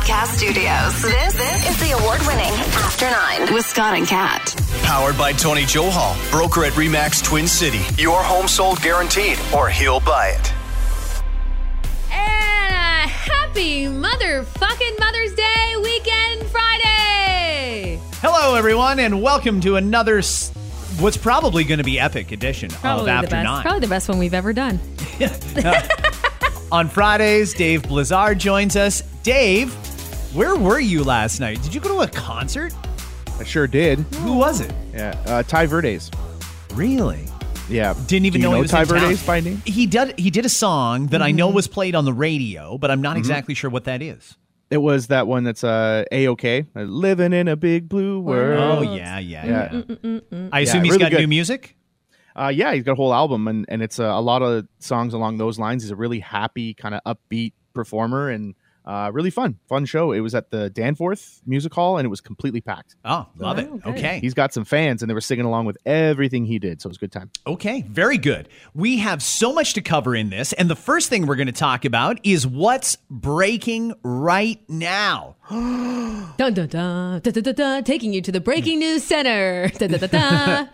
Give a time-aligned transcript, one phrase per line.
[0.00, 1.02] Podcast Studios.
[1.02, 4.54] This, this is the award winning After Nine with Scott and Kat.
[4.82, 7.80] Powered by Tony Johal, broker at Remax Twin City.
[8.00, 10.52] Your home sold guaranteed, or he'll buy it.
[12.10, 18.00] And a happy motherfucking Mother's Day weekend Friday.
[18.22, 20.50] Hello, everyone, and welcome to another, s-
[20.98, 23.44] what's probably going to be epic edition Probably of the After best.
[23.44, 23.62] Nine.
[23.62, 24.80] Probably the best one we've ever done.
[26.72, 29.02] On Fridays, Dave Blizzard joins us.
[29.22, 29.76] Dave,
[30.32, 31.62] where were you last night?
[31.62, 32.72] Did you go to a concert?
[33.38, 33.98] I sure did.
[34.16, 34.72] Who was it?
[34.92, 36.10] Yeah, uh, Ty Verdes.
[36.74, 37.26] Really?
[37.68, 38.98] Yeah, Didn't even Do you know, know he was Ty in town.
[39.00, 39.62] Verdes by name?
[39.64, 40.18] He did.
[40.18, 41.54] He did a song that I know Mm-hmm.
[41.56, 44.36] was played on the radio, but I'm not exactly sure what that is.
[44.70, 46.64] It was that one that's uh, a okay.
[46.74, 48.60] Living in a big blue world.
[48.86, 49.82] Oh yeah, yeah, Yeah.
[50.02, 50.20] yeah.
[50.52, 51.20] I assume Yeah, he's really got good.
[51.20, 51.76] new music.
[52.36, 55.14] Uh, yeah, he's got a whole album, and and it's uh, a lot of songs
[55.14, 55.82] along those lines.
[55.82, 60.12] He's a really happy, kind of upbeat performer, and uh, really fun, fun show.
[60.12, 62.96] It was at the Danforth Music Hall, and it was completely packed.
[63.04, 63.68] Oh, love it.
[63.70, 63.90] Oh.
[63.90, 64.18] Okay.
[64.20, 66.90] He's got some fans, and they were singing along with everything he did, so it
[66.90, 67.30] was a good time.
[67.46, 68.48] Okay, very good.
[68.74, 71.52] We have so much to cover in this, and the first thing we're going to
[71.52, 75.36] talk about is what's breaking right now.
[75.50, 79.68] Dun dun dun dun dun dun, taking you to the breaking news center.
[79.78, 80.68] Dun, dun, dun.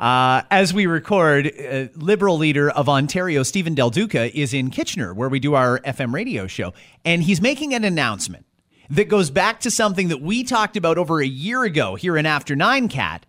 [0.00, 5.12] Uh, as we record, uh, Liberal leader of Ontario, Stephen Del Duca, is in Kitchener,
[5.12, 6.72] where we do our FM radio show,
[7.04, 8.46] and he's making an announcement
[8.88, 12.24] that goes back to something that we talked about over a year ago here in
[12.24, 13.26] After Nine Kat.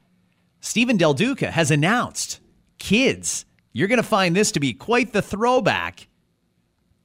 [0.62, 2.40] Stephen Del Duca has announced,
[2.80, 6.08] kids, you're going to find this to be quite the throwback.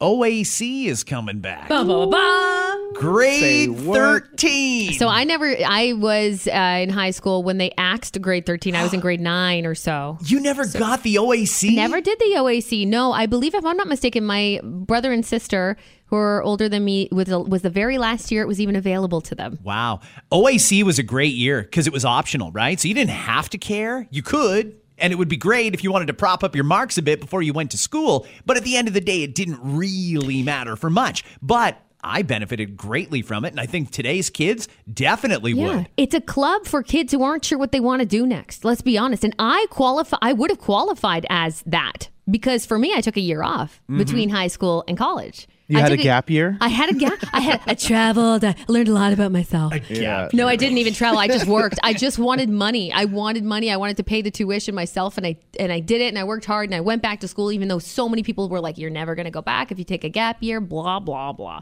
[0.00, 1.69] OAC is coming back.
[1.69, 2.57] Ba, ba, ba, ba.
[2.94, 4.92] Grade 13.
[4.94, 5.55] So I never.
[5.64, 6.50] I was uh,
[6.83, 8.75] in high school when they axed grade thirteen.
[8.75, 10.19] I was in grade nine or so.
[10.25, 11.75] you never got the OAC?
[11.75, 12.86] Never did the OAC.
[12.86, 16.84] No, I believe if I'm not mistaken, my brother and sister who are older than
[16.84, 19.59] me was was the very last year it was even available to them.
[19.62, 20.00] Wow.
[20.33, 22.81] OAC was a great year because it was optional, right?
[22.81, 24.06] So you didn't have to care.
[24.11, 24.81] You could.
[25.00, 27.21] And it would be great if you wanted to prop up your marks a bit
[27.21, 28.27] before you went to school.
[28.44, 31.22] But at the end of the day, it didn't really matter for much.
[31.41, 33.48] But I benefited greatly from it.
[33.48, 35.88] And I think today's kids definitely Yeah, would.
[35.97, 38.64] it's a club for kids who aren't sure what they want to do next.
[38.64, 39.25] Let's be honest.
[39.25, 40.19] And I qualify.
[40.22, 43.98] I would have qualified as that because for me, I took a year off mm-hmm.
[43.98, 45.48] between high school and college.
[45.69, 46.56] You I had a took gap year?
[46.62, 47.19] I had a gap.
[47.32, 47.60] I had.
[47.66, 48.42] I traveled.
[48.42, 49.75] I learned a lot about myself.
[49.91, 50.28] Yeah.
[50.32, 51.19] No, I didn't even travel.
[51.19, 51.78] I just worked.
[51.82, 52.91] I just wanted money.
[52.91, 53.70] I wanted money.
[53.70, 56.09] I wanted to pay the tuition myself, and I and I did it.
[56.09, 58.48] And I worked hard, and I went back to school, even though so many people
[58.48, 61.00] were like, "You're never going to go back if you take a gap year." Blah
[61.00, 61.60] blah blah.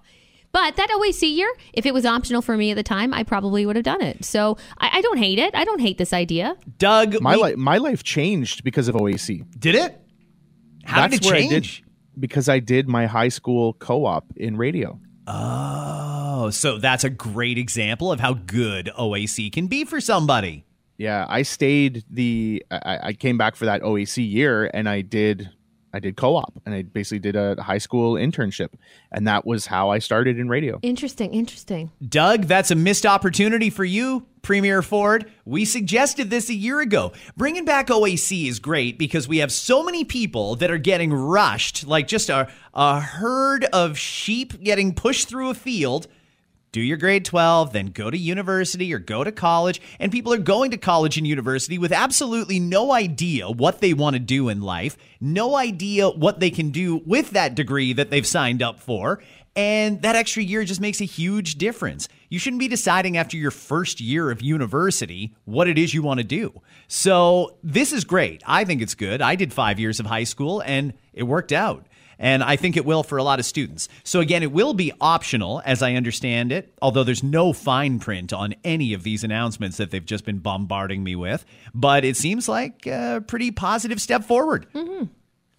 [0.56, 3.66] But that OAC year, if it was optional for me at the time, I probably
[3.66, 4.24] would have done it.
[4.24, 5.54] So I, I don't hate it.
[5.54, 6.56] I don't hate this idea.
[6.78, 9.44] Doug, My we- life, my life changed because of OAC.
[9.60, 10.00] did it?
[10.84, 11.82] How did it where I change?
[11.82, 14.98] did because I did my high school co-op in radio.
[15.26, 20.64] Oh, so that's a great example of how good OAC can be for somebody.
[20.96, 22.64] Yeah, I stayed the.
[22.70, 25.50] I, I came back for that OAC year, and I did.
[25.96, 28.74] I did co-op, and I basically did a high school internship,
[29.10, 30.78] and that was how I started in radio.
[30.82, 31.32] Interesting.
[31.32, 31.90] Interesting.
[32.06, 35.30] Doug, that's a missed opportunity for you, Premier Ford.
[35.46, 37.12] We suggested this a year ago.
[37.36, 41.86] Bringing back OAC is great because we have so many people that are getting rushed,
[41.86, 46.08] like just a, a herd of sheep getting pushed through a field.
[46.72, 49.81] Do your grade 12, then go to university or go to college.
[49.99, 54.15] And people are going to college and university with absolutely no idea what they want
[54.15, 58.27] to do in life, no idea what they can do with that degree that they've
[58.27, 59.22] signed up for.
[59.56, 62.10] And that extra year just makes a huge difference.
[62.28, 66.19] You shouldn't be deciding after your first year of university what it is you want
[66.19, 66.60] to do.
[66.88, 68.43] So, this is great.
[68.47, 69.22] I think it's good.
[69.22, 71.87] I did five years of high school and it worked out.
[72.19, 73.88] And I think it will for a lot of students.
[74.04, 78.32] So, again, it will be optional, as I understand it, although there's no fine print
[78.32, 81.44] on any of these announcements that they've just been bombarding me with.
[81.75, 84.66] But it seems like a pretty positive step forward.
[84.72, 85.04] Mm-hmm.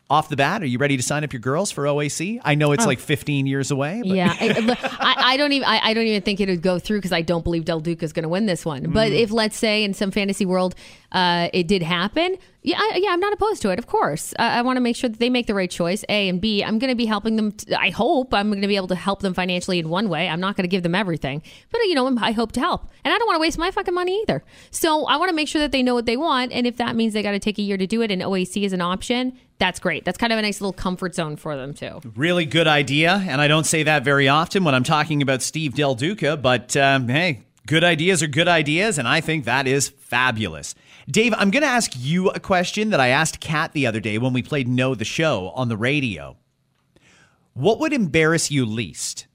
[0.09, 2.39] Off the bat, are you ready to sign up your girls for OAC?
[2.45, 4.01] I know it's like 15 years away.
[4.01, 5.67] But Yeah, I, I, don't even.
[5.67, 8.05] I, I don't even think it would go through because I don't believe Del Duca
[8.05, 8.91] is going to win this one.
[8.91, 10.75] But if let's say in some fantasy world,
[11.11, 12.37] uh, it did happen,
[12.67, 13.79] yeah, I, yeah, I'm not opposed to it.
[13.79, 16.03] Of course, I, I want to make sure that they make the right choice.
[16.09, 17.53] A and B, I'm going to be helping them.
[17.53, 20.27] t- I hope I'm going to be able to help them financially in one way.
[20.27, 23.13] I'm not going to give them everything, but you know, I hope to help, and
[23.13, 24.43] I don't want to waste my fucking money either.
[24.71, 26.95] So I want to make sure that they know what they want, and if that
[26.95, 29.37] means they got to take a year to do it, and OAC is an option.
[29.59, 30.05] That's great.
[30.05, 31.99] That's kind of a nice little comfort zone for them too.
[32.15, 35.73] Really good idea, and I don't say that very often when I'm talking about Steve
[35.73, 39.89] Del Duca, but um, hey, good ideas are good ideas, and I think that is
[39.89, 40.75] fabulous.
[41.09, 44.17] Dave, I'm going to ask you a question that I asked Kat the other day
[44.17, 46.37] when we played Know the Show on the radio.
[47.53, 49.27] What would embarrass you least?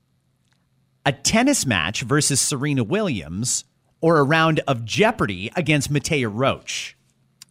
[1.05, 3.65] a tennis match versus Serena Williams
[4.01, 6.97] or a round of Jeopardy against Mattea Roach?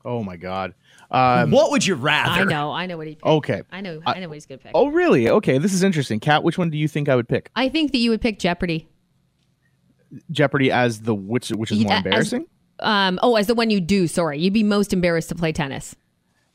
[0.06, 0.74] Oh my god.
[1.12, 2.42] Um, what would you rather?
[2.42, 2.72] I know.
[2.72, 3.26] I know what he picked.
[3.26, 3.62] Okay.
[3.72, 4.02] I know.
[4.06, 4.72] I know what he's going to pick.
[4.74, 5.30] oh really?
[5.30, 6.20] Okay, this is interesting.
[6.20, 7.52] Kat, which one do you think I would pick?
[7.56, 8.88] I think that you would pick Jeopardy.
[10.30, 12.46] Jeopardy as the which which is more Yeah, as- embarrassing?
[12.80, 14.08] Um, oh, as the one you do.
[14.08, 15.96] Sorry, you'd be most embarrassed to play tennis.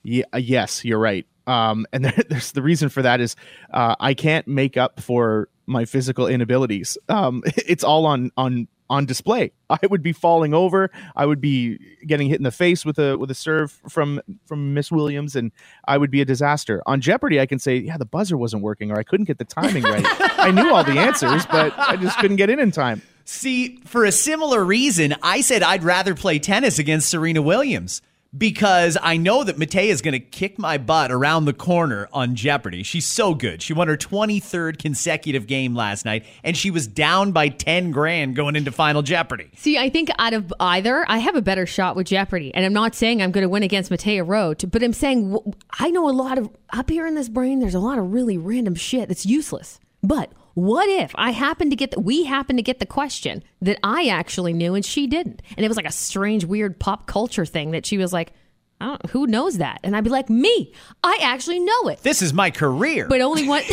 [0.03, 1.25] Yeah, uh, yes, you're right.
[1.47, 3.37] Um, and there, there's the reason for that is
[3.73, 6.99] uh, I can't make up for my physical inabilities.
[7.09, 9.53] Um, it's all on on on display.
[9.71, 10.91] I would be falling over.
[11.15, 14.75] I would be getting hit in the face with a with a serve from from
[14.75, 15.53] Miss Williams, and
[15.87, 16.83] I would be a disaster.
[16.87, 19.45] On Jeopardy, I can say, yeah, the buzzer wasn't working, or I couldn't get the
[19.45, 20.05] timing right.
[20.39, 23.03] I knew all the answers, but I just couldn't get in in time.
[23.25, 28.03] See, for a similar reason, I said I'd rather play tennis against Serena Williams
[28.37, 32.35] because I know that Mattea is going to kick my butt around the corner on
[32.35, 32.83] Jeopardy.
[32.83, 33.63] She's so good.
[33.63, 38.37] She won her 23rd consecutive game last night, and she was down by 10 grand
[38.37, 39.51] going into Final Jeopardy.
[39.57, 42.55] See, I think out of either, I have a better shot with Jeopardy.
[42.55, 45.39] And I'm not saying I'm going to win against Mattea Roach, but I'm saying
[45.79, 48.39] I know a lot of, up here in this brain, there's a lot of really
[48.39, 49.81] random shit that's useless.
[50.03, 53.79] But what if I happened to get, the, we happened to get the question that
[53.83, 55.43] I actually knew and she didn't?
[55.55, 58.33] And it was like a strange, weird pop culture thing that she was like,
[58.81, 59.81] I don't, who knows that?
[59.85, 60.73] And I'd be like, me,
[61.05, 62.03] I actually know it.
[62.03, 63.07] This is my career.
[63.07, 63.65] But only one,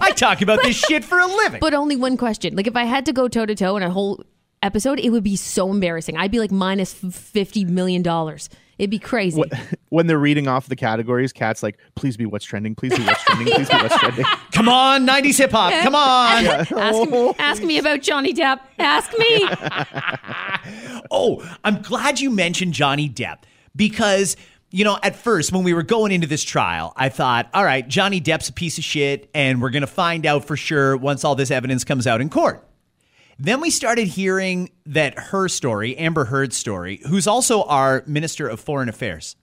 [0.00, 1.60] I talk about this shit for a living.
[1.60, 2.56] but only one question.
[2.56, 4.24] Like if I had to go toe to toe in a whole
[4.62, 6.16] episode, it would be so embarrassing.
[6.16, 8.48] I'd be like minus fifty million dollars.
[8.80, 9.42] It'd be crazy.
[9.90, 12.76] When they're reading off the categories, Kat's like, "Please be what's trending.
[12.76, 13.52] Please be what's trending.
[13.52, 15.72] Please be what's trending." Come on, 90s hip hop.
[15.82, 16.46] Come on.
[16.46, 16.72] Ask,
[17.40, 18.60] ask me about Johnny Depp.
[18.78, 19.48] Ask me.
[21.10, 23.38] Oh, I'm glad you mentioned Johnny Depp
[23.74, 24.36] because,
[24.70, 27.86] you know, at first when we were going into this trial, I thought, all right,
[27.86, 31.24] Johnny Depp's a piece of shit, and we're going to find out for sure once
[31.24, 32.64] all this evidence comes out in court.
[33.42, 38.60] Then we started hearing that her story, Amber Heard's story, who's also our Minister of
[38.60, 39.34] Foreign Affairs.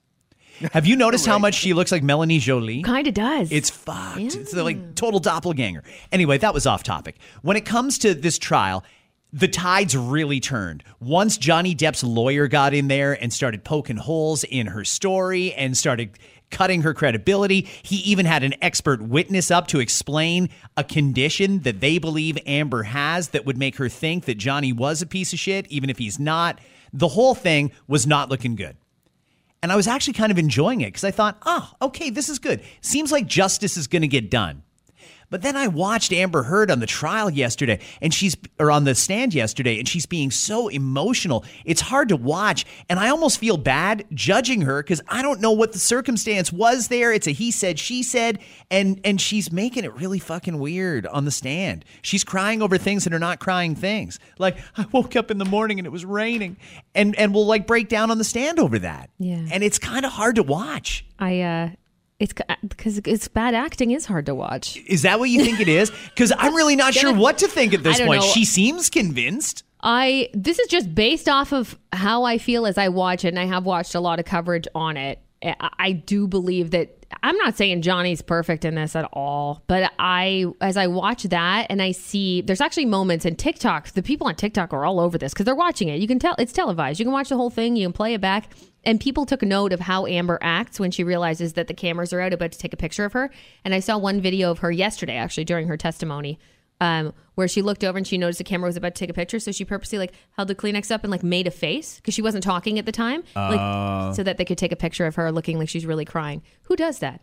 [0.72, 2.82] Have you noticed how much she looks like Melanie Joly?
[2.84, 3.50] kind of does.
[3.50, 4.20] It's fucked.
[4.20, 5.82] It's like total doppelganger.
[6.12, 7.16] Anyway, that was off topic.
[7.42, 8.84] When it comes to this trial,
[9.32, 10.84] the tides really turned.
[11.00, 15.76] Once Johnny Depp's lawyer got in there and started poking holes in her story and
[15.76, 16.16] started
[16.50, 21.80] cutting her credibility, he even had an expert witness up to explain a condition that
[21.80, 25.38] they believe Amber has that would make her think that Johnny was a piece of
[25.38, 26.58] shit, even if he's not.
[26.92, 28.76] The whole thing was not looking good.
[29.62, 32.38] And I was actually kind of enjoying it because I thought, oh, okay, this is
[32.38, 32.62] good.
[32.80, 34.62] Seems like justice is going to get done.
[35.30, 38.94] But then I watched Amber Heard on the trial yesterday, and she's or on the
[38.94, 41.44] stand yesterday, and she's being so emotional.
[41.64, 45.52] It's hard to watch, and I almost feel bad judging her because I don't know
[45.52, 47.12] what the circumstance was there.
[47.12, 48.38] It's a he said, she said,
[48.70, 51.84] and and she's making it really fucking weird on the stand.
[52.02, 54.18] She's crying over things that are not crying things.
[54.38, 56.56] Like I woke up in the morning and it was raining,
[56.94, 59.10] and and we'll like break down on the stand over that.
[59.18, 59.46] Yeah.
[59.50, 61.04] and it's kind of hard to watch.
[61.18, 61.40] I.
[61.40, 61.68] uh
[62.20, 64.76] It's because uh, it's bad acting is hard to watch.
[64.86, 65.92] Is that what you think it is?
[66.18, 68.22] Because I'm really not sure what to think at this point.
[68.22, 68.28] know.
[68.28, 69.62] She seems convinced.
[69.80, 73.38] I this is just based off of how I feel as I watch it, and
[73.38, 75.20] I have watched a lot of coverage on it.
[75.44, 79.92] I, I do believe that I'm not saying Johnny's perfect in this at all, but
[79.98, 83.90] I as I watch that and I see there's actually moments in TikTok.
[83.90, 86.00] The people on TikTok are all over this because they're watching it.
[86.00, 86.98] You can tell it's televised.
[86.98, 87.76] You can watch the whole thing.
[87.76, 88.50] You can play it back.
[88.84, 92.20] And people took note of how Amber acts when she realizes that the cameras are
[92.20, 93.30] out about to take a picture of her.
[93.64, 96.38] And I saw one video of her yesterday, actually during her testimony,
[96.80, 99.14] um, where she looked over and she noticed the camera was about to take a
[99.14, 102.14] picture, so she purposely like held the Kleenex up and like made a face because
[102.14, 105.14] she wasn't talking at the time, like so that they could take a picture of
[105.16, 106.42] her looking like she's really crying.
[106.64, 107.20] Who does that?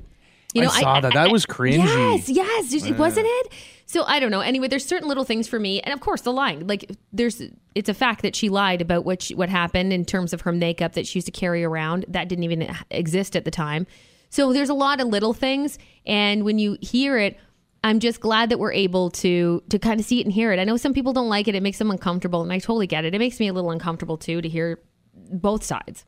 [0.53, 1.13] You know, I saw that.
[1.13, 1.79] That was cringy.
[1.79, 3.51] Yes, yes, it- wasn't it?
[3.87, 4.39] So I don't know.
[4.39, 6.65] Anyway, there's certain little things for me, and of course the lying.
[6.65, 7.41] Like there's,
[7.75, 10.53] it's a fact that she lied about what she, what happened in terms of her
[10.53, 12.05] makeup that she used to carry around.
[12.07, 13.85] That didn't even exist at the time.
[14.29, 17.37] So there's a lot of little things, and when you hear it,
[17.85, 20.59] I'm just glad that we're able to to kind of see it and hear it.
[20.59, 23.05] I know some people don't like it; it makes them uncomfortable, and I totally get
[23.05, 23.13] it.
[23.13, 24.79] It makes me a little uncomfortable too to hear
[25.13, 26.03] both sides.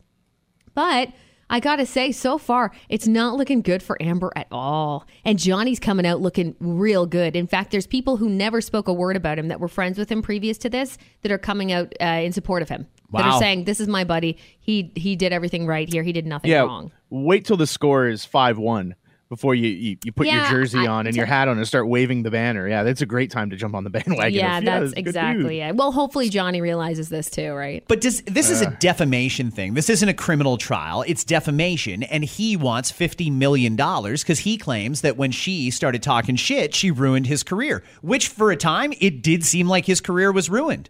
[0.74, 1.10] But
[1.48, 5.06] I gotta say, so far, it's not looking good for Amber at all.
[5.24, 7.36] And Johnny's coming out looking real good.
[7.36, 10.10] In fact, there's people who never spoke a word about him that were friends with
[10.10, 12.88] him previous to this that are coming out uh, in support of him.
[13.12, 14.36] That are saying, "This is my buddy.
[14.58, 16.02] He he did everything right here.
[16.02, 16.62] He did nothing Yeah.
[16.62, 18.96] wrong." Wait till the score is five one.
[19.28, 21.66] Before you you, you put Yeah, your jersey I- on and your hat on and
[21.66, 22.66] start waving the banner.
[22.68, 24.32] Yeah, that's a great time to jump on the bandwagon.
[24.34, 25.08] yeah, of, that's this is a good dude.
[25.08, 25.76] exactly it.
[25.76, 27.84] Well, hopefully Johnny realizes this too, right?
[27.88, 29.74] But does, this is a defamation thing.
[29.74, 31.04] This isn't a criminal trial.
[31.06, 32.02] It's defamation.
[32.04, 36.90] And he wants $50 million because he claims that when she started talking shit, she
[36.90, 40.88] ruined his career, which for a time, it did seem like his career was ruined.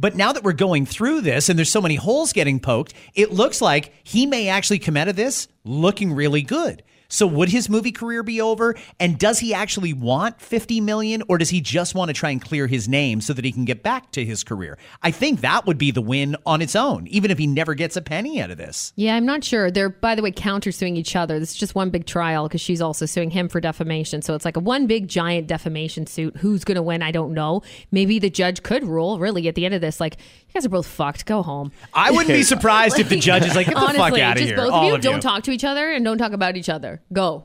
[0.00, 3.32] But now that we're going through this and there's so many holes getting poked, it
[3.32, 6.82] looks like he may actually come out of this looking really good.
[7.10, 8.74] So would his movie career be over?
[9.00, 12.42] And does he actually want 50 million or does he just want to try and
[12.42, 14.76] clear his name so that he can get back to his career?
[15.02, 17.96] I think that would be the win on its own, even if he never gets
[17.96, 18.92] a penny out of this.
[18.96, 19.70] Yeah, I'm not sure.
[19.70, 21.38] They're, by the way, countersuing each other.
[21.38, 24.20] This is just one big trial because she's also suing him for defamation.
[24.20, 26.36] So it's like a one big giant defamation suit.
[26.36, 27.02] Who's going to win?
[27.02, 27.62] I don't know.
[27.90, 30.70] Maybe the judge could rule, really, at the end of this, like, you guys are
[30.70, 31.26] both fucked.
[31.26, 31.72] Go home.
[31.94, 34.38] I wouldn't be surprised if the judge is like, get the Honestly, fuck out of
[34.38, 34.56] just here.
[34.56, 35.20] both all of you of don't you.
[35.20, 37.00] talk to each other and don't talk about each other.
[37.12, 37.44] Go.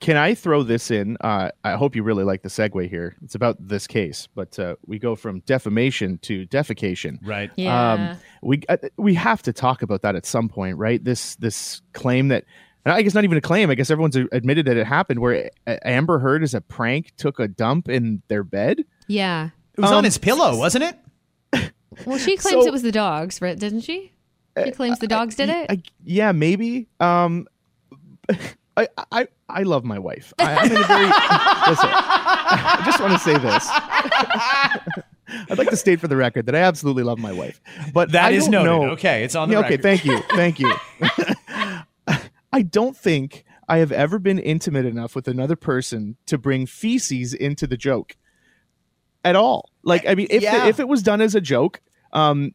[0.00, 1.18] Can I throw this in?
[1.20, 3.16] Uh, I hope you really like the segue here.
[3.22, 7.18] It's about this case, but uh, we go from defamation to defecation.
[7.22, 7.50] Right.
[7.56, 7.92] Yeah.
[7.92, 11.04] Um, we uh, we have to talk about that at some point, right?
[11.04, 12.46] This this claim that,
[12.86, 13.68] and I guess not even a claim.
[13.68, 17.38] I guess everyone's admitted that it happened, where A- Amber Heard, as a prank, took
[17.38, 18.84] a dump in their bed.
[19.06, 19.50] yeah.
[19.74, 20.98] It was on Um, his pillow, wasn't it?
[22.06, 23.58] Well, she claims So- it was the dogs, right?
[23.58, 24.12] Didn't she?
[24.64, 25.70] She claims the dogs did it.
[25.70, 26.88] I, yeah, maybe.
[26.98, 27.46] Um,
[28.76, 30.32] I, I I love my wife.
[30.38, 31.04] I, I'm in a very
[31.68, 31.88] listen.
[31.92, 33.68] I just want to say this.
[35.50, 37.60] I'd like to state for the record that I absolutely love my wife,
[37.94, 38.64] but That I is noted.
[38.66, 39.82] know- Okay, it's on the Yeah, okay, record.
[39.82, 40.72] thank you, thank you.
[42.52, 47.32] I don't think I have ever been intimate enough with another person to bring feces
[47.32, 48.16] into the joke
[49.24, 49.70] at all.
[49.82, 50.66] Like, I mean, if Yeah.
[50.66, 51.80] if it was done as a joke,
[52.12, 52.52] um,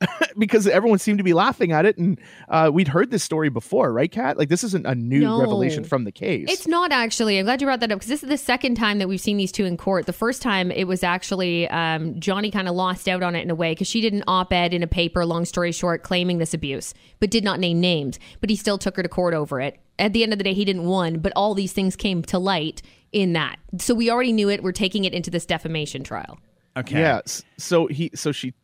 [0.38, 3.92] because everyone seemed to be laughing at it, and uh, we'd heard this story before,
[3.92, 4.36] right, Kat?
[4.36, 5.40] Like, this isn't a new No.
[5.40, 6.46] revelation from the case.
[6.50, 7.38] It's not actually.
[7.38, 9.36] I'm glad you brought that up because this is the second time that we've seen
[9.36, 10.06] these two in court.
[10.06, 13.50] The first time it was actually um, Johnny kind of lost out on it in
[13.50, 16.38] a way because she did an op ed in a paper, long story short, claiming
[16.38, 18.18] this abuse, but did not name names.
[18.40, 19.78] But he still took her to court over it.
[19.98, 22.38] At the end of the day, he didn't win, but all these things came to
[22.38, 22.82] light
[23.12, 23.56] in that.
[23.78, 24.62] So we already knew it.
[24.62, 26.38] We're taking it into this defamation trial.
[26.76, 26.98] Okay.
[26.98, 27.20] Yeah.
[27.58, 28.54] So he, so she,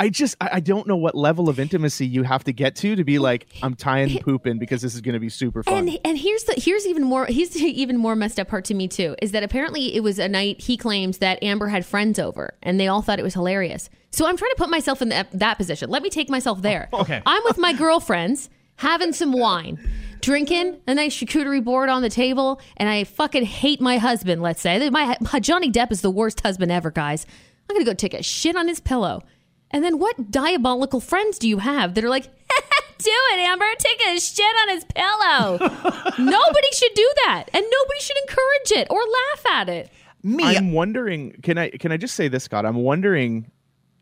[0.00, 2.94] I just, I, I don't know what level of intimacy you have to get to
[2.96, 5.74] to be like, I'm tying poop in because this is going to be super fun.
[5.74, 8.74] And and here's the here's even more here's the even more messed up part to
[8.74, 12.18] me too is that apparently it was a night he claims that Amber had friends
[12.18, 13.90] over and they all thought it was hilarious.
[14.10, 15.90] So I'm trying to put myself in that, that position.
[15.90, 16.88] Let me take myself there.
[16.92, 17.22] Oh, okay.
[17.26, 19.78] I'm with my girlfriends having some wine,
[20.20, 24.40] drinking a nice charcuterie board on the table, and I fucking hate my husband.
[24.40, 27.26] Let's say my, my Johnny Depp is the worst husband ever, guys.
[27.68, 29.22] I'm gonna go take a shit on his pillow.
[29.70, 32.24] And then what diabolical friends do you have that are like,
[32.98, 35.58] do it, Amber, take a shit on his pillow?
[36.18, 39.90] nobody should do that, and nobody should encourage it or laugh at it.
[40.22, 42.66] Me, I'm wondering, can I, can I just say this, Scott?
[42.66, 43.50] I'm wondering,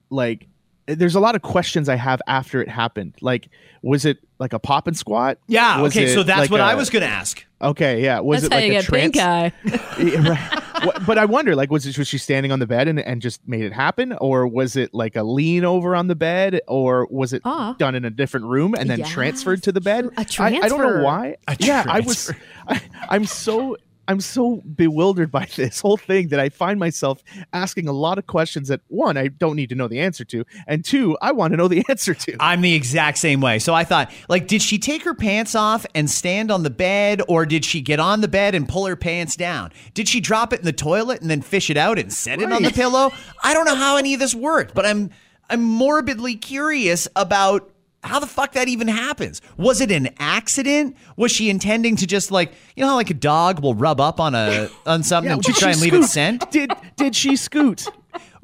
[0.08, 0.48] like,
[0.86, 3.14] there's a lot of questions I have after it happened.
[3.20, 3.48] Like,
[3.82, 5.38] was it like a pop and squat?
[5.48, 7.44] yeah, Was okay, so that's like what I I was going to ask.
[7.60, 8.20] Okay, yeah.
[8.20, 9.12] Was That's it like a get trance?
[9.12, 9.52] pink eye.
[9.98, 10.62] Yeah, right.
[10.84, 13.22] What- but I wonder, like, was it was she standing on the bed and, and
[13.22, 17.06] just made it happen, or was it like a lean over on the bed, or
[17.10, 17.74] was it Ah.
[17.78, 19.08] done in a different room and then Yes.
[19.10, 20.10] transferred to the bed?
[20.18, 20.62] A transfer.
[20.64, 21.36] I don't know why.
[21.48, 22.30] A yeah, I was.
[22.68, 23.78] I, I'm so.
[24.08, 27.22] I'm so bewildered by this whole thing that I find myself
[27.52, 30.44] asking a lot of questions that one I don't need to know the answer to,
[30.66, 32.36] and two I want to know the answer to.
[32.40, 33.58] I'm the exact same way.
[33.58, 37.22] So I thought, like, did she take her pants off and stand on the bed,
[37.28, 39.72] or did she get on the bed and pull her pants down?
[39.94, 42.52] Did she drop it in the toilet and then fish it out and set it
[42.52, 43.10] on the pillow?
[43.42, 45.10] I don't know how any of this worked, but I'm
[45.48, 47.70] I'm morbidly curious about
[48.06, 49.40] how the fuck that even happens.
[49.56, 50.96] Was it an accident?
[51.16, 54.20] Was she intending to just like you know how like a dog will rub up
[54.20, 56.50] on a on something Yeah, to did try and leave it scent?
[56.50, 57.86] Did did she scoot?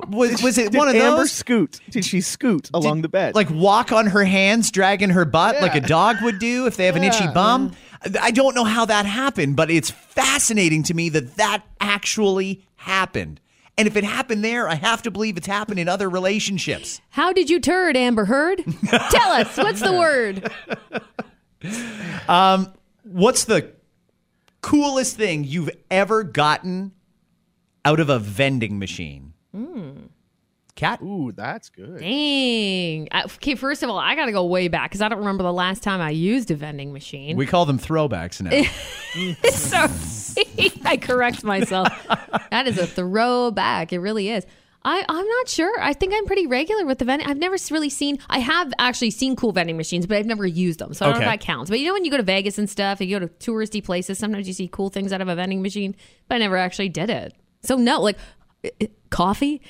[0.09, 1.33] Was was it Did one of Amber those?
[1.33, 1.79] scoot?
[1.91, 3.35] Did she scoot along the bed?
[3.35, 6.87] Like walk on her hands, dragging her butt like a dog would do if they
[6.87, 7.33] have an itchy Yeah.
[7.33, 7.73] bum.
[8.21, 13.41] I don't know how that happened, but it's fascinating to me that that actually happened.
[13.79, 17.01] And if it happened there, I have to believe it's happened in other relationships.
[17.11, 18.63] How did you turd, Amber Heard?
[19.11, 20.51] Tell us what's the word.
[22.29, 22.73] Um,
[23.05, 23.73] What's the
[24.61, 26.93] coolest thing you've ever gotten
[27.85, 29.33] out of a vending machine?
[30.83, 31.01] Kat?
[31.01, 32.01] Ooh, that's good.
[32.01, 33.09] Dang.
[33.15, 35.53] Okay, first of all, I got to go way back because I don't remember the
[35.53, 37.37] last time I used a vending machine.
[37.37, 38.51] We call them throwbacks now.
[39.51, 39.87] so
[40.85, 41.89] I correct myself.
[42.51, 43.93] that is a throwback.
[43.93, 44.45] It really is.
[44.85, 45.73] I, I'm not sure.
[45.81, 47.29] I think I'm pretty regular with the vending.
[47.29, 48.19] I've never really seen.
[48.29, 51.21] I have actually seen cool vending machines, but I've never used them, so I don't
[51.21, 51.71] know if that counts.
[51.71, 54.19] But you know, when you go to Vegas and stuff, you go to touristy places.
[54.19, 55.95] Sometimes you see cool things out of a vending machine,
[56.27, 57.35] but I never actually did it.
[57.63, 58.19] So no, like
[59.11, 59.63] coffee.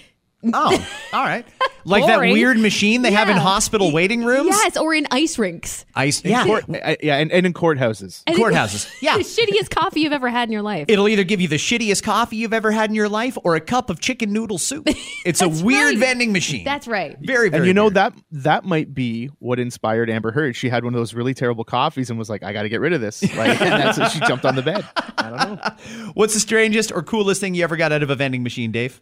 [0.53, 1.47] Oh, all right.
[1.85, 2.33] Like that Boring.
[2.33, 3.43] weird machine they have in Yeah.
[3.43, 4.49] hospital waiting rooms?
[4.51, 5.85] Yes, or in ice rinks.
[5.97, 6.21] Ice.
[6.21, 6.45] In Yeah.
[6.45, 8.23] court- I- yeah, and, and in courthouses.
[8.27, 8.89] And it- Courthouses.
[9.03, 9.17] Yeah.
[9.19, 10.87] the shittiest coffee you've ever had in your life.
[10.89, 13.61] It'll either give you the shittiest coffee you've ever had in your life or a
[13.61, 14.89] cup of chicken noodle soup.
[15.25, 15.99] It's a weird right.
[15.99, 16.65] vending machine.
[16.65, 17.17] That's right.
[17.21, 17.95] Very, very and you know weird.
[17.95, 20.57] that that might be what inspired Amber Heard.
[20.57, 22.81] She had one of those really terrible coffees and was like, "I got to get
[22.81, 24.85] rid of this." Like, and that's what she jumped on the bed.
[25.19, 26.11] I don't know.
[26.15, 29.01] What's the strangest or coolest thing you ever got out of a vending machine, Dave?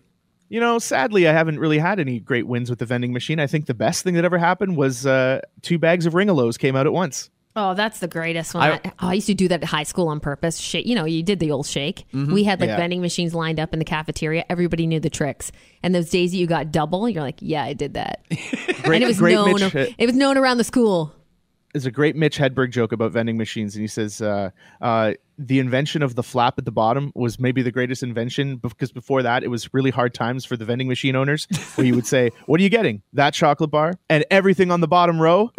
[0.50, 3.38] You know, sadly, I haven't really had any great wins with the vending machine.
[3.40, 6.74] I think the best thing that ever happened was uh, two bags of Ringalos came
[6.76, 7.30] out at once.
[7.56, 8.62] Oh, that's the greatest one.
[8.68, 10.58] I- I, oh, I used to do that at high school on purpose.
[10.58, 12.04] Shake, you know, you did the old shake.
[12.12, 12.76] We had like Yeah.
[12.76, 14.44] vending machines lined up in the cafeteria.
[14.50, 15.50] Everybody knew the tricks.
[15.82, 18.24] And those days that you got double, you're like, yeah, I did that.
[18.82, 19.54] Great, and it was great known.
[19.54, 21.12] Mitch, it was known around the school.
[21.72, 24.50] There's a great Mitch Hedberg joke about vending machines, and he says uh,
[24.80, 28.90] uh, the invention of the flap at the bottom was maybe the greatest invention because
[28.90, 31.46] before that, it was really hard times for the vending machine owners,
[31.76, 33.02] where you would say, "What are you getting?
[33.12, 35.52] That chocolate bar and everything on the bottom row."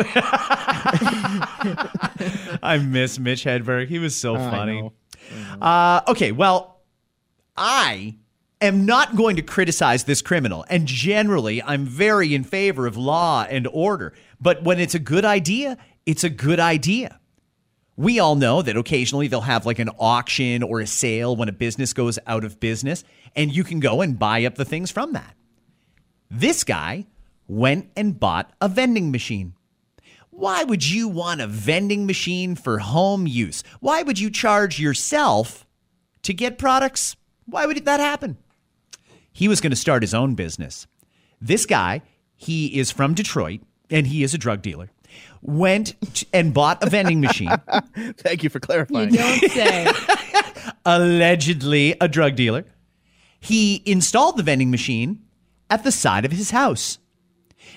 [2.62, 3.88] I miss Mitch Hedberg.
[3.88, 4.82] He was so I funny.
[4.82, 4.94] know.
[5.62, 6.82] Uh, okay, well,
[7.56, 8.18] I
[8.60, 13.46] am not going to criticize this criminal, and generally, I'm very in favor of law
[13.50, 14.13] and order.
[14.39, 15.77] But when it's a good idea,
[16.12, 17.22] it's a good idea.
[17.96, 21.53] We all know that occasionally they'll have like an auction or a sale when a
[21.53, 25.13] business goes out of business, and you can go and buy up the things from
[25.13, 25.36] that.
[26.30, 27.06] This guy
[27.48, 29.53] went and bought a vending machine.
[30.32, 33.63] Why would you want a vending machine for home use?
[33.80, 35.65] Why would you charge yourself
[36.24, 37.15] to get products?
[37.46, 38.36] Why would that happen?
[39.32, 40.88] He was going to start his own business.
[41.39, 42.01] This guy,
[42.36, 44.89] he is from Detroit and he is a drug dealer.
[45.41, 45.96] Went
[46.34, 47.50] and bought a vending machine,
[48.18, 49.10] Thank you for You clarifying.
[49.12, 49.91] don't say.
[50.86, 52.65] allegedly a drug dealer.
[53.39, 55.24] He installed the vending machine
[55.70, 57.00] at the side of his house.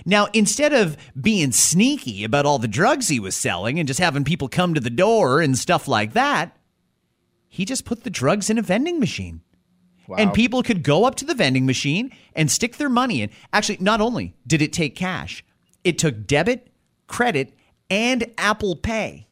[0.05, 4.25] Now, instead of being sneaky about all the drugs he was selling and just having
[4.25, 6.57] people come to the door and stuff like that,
[7.49, 9.41] he just put the drugs in a vending machine.
[10.19, 13.31] And people could go up to the vending machine and stick their money in.
[13.55, 15.43] Actually, not only did it take cash,
[15.83, 16.69] it took debit,
[17.07, 17.53] credit,
[17.91, 19.27] and Apple Pay.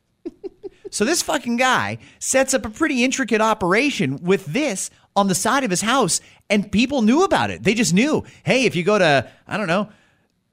[0.92, 5.64] So this fucking guy sets up a pretty intricate operation with this on the side
[5.64, 7.62] of his house, and people knew about it.
[7.62, 9.88] They just knew, hey, if you go to, I don't know,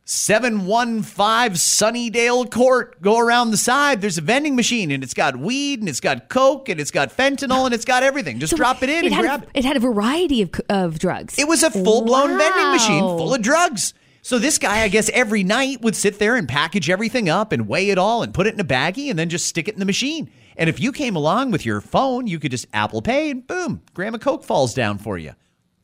[0.06, 5.82] 715 Sunnydale Court, go around the side, there's a vending machine, and it's got weed,
[5.82, 8.40] and it's got coke, and it's got fentanyl, and it's got everything.
[8.40, 9.50] Just drop it in and grab a, it.
[9.56, 11.38] it had a variety of, of drugs.
[11.38, 13.94] It was a full blown vending machine full of drugs.
[14.22, 17.68] So this guy, I guess, every night would sit there and package everything up and
[17.68, 19.80] weigh it all and put it in a baggie and then just stick it in
[19.80, 20.30] the machine.
[20.58, 23.82] And if you came along with your phone, you could just Apple Pay and boom,
[23.94, 25.34] grandma Coke falls down for you.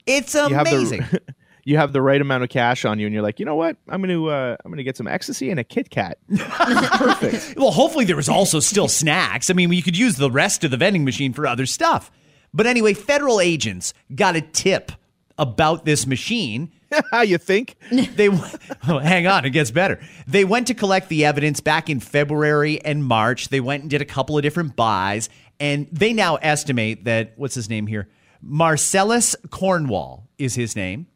[0.06, 1.02] It's you have amazing.
[1.12, 1.22] the
[1.64, 3.78] you have the right amount of cash on you, and you're like, you know what?
[3.88, 6.18] I'm gonna uh, I'm gonna get some ecstasy and a Kit Kat.
[6.38, 7.56] Perfect.
[7.58, 9.50] well, hopefully there was also still snacks.
[9.50, 12.12] I mean, you could use the rest of the vending machine for other stuff.
[12.54, 14.92] But anyway, federal agents got a tip
[15.38, 16.72] about this machine
[17.12, 17.76] How you think?
[17.92, 20.00] they oh, hang on, it gets better.
[20.28, 23.50] They went to collect the evidence back in February and March.
[23.50, 25.30] They went and did a couple of different buys,
[25.60, 28.08] and they now estimate that what's his name here?
[28.42, 31.08] Marcellus Cornwall is his name.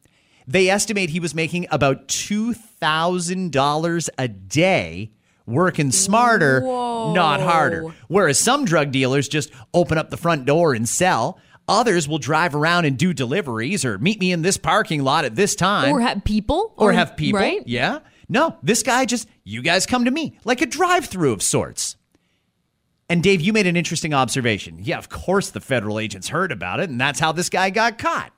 [0.47, 5.11] They estimate he was making about two thousand dollars a day.
[5.45, 7.95] Working smarter, not harder.
[8.07, 11.39] Whereas some drug dealers just open up the front door and sell.
[11.69, 15.35] Others will drive around and do deliveries or meet me in this parking lot at
[15.35, 16.73] this time or have people.
[16.77, 17.39] or have people.
[17.39, 17.61] Right?
[17.65, 17.99] Yeah.
[18.27, 21.95] No, this guy just, you guys come to me like a drive through of sorts.
[23.07, 24.77] And Dave, you made an interesting observation.
[24.81, 27.97] Yeah, of course the federal agents heard about it, and that's how this guy got
[27.97, 28.31] caught.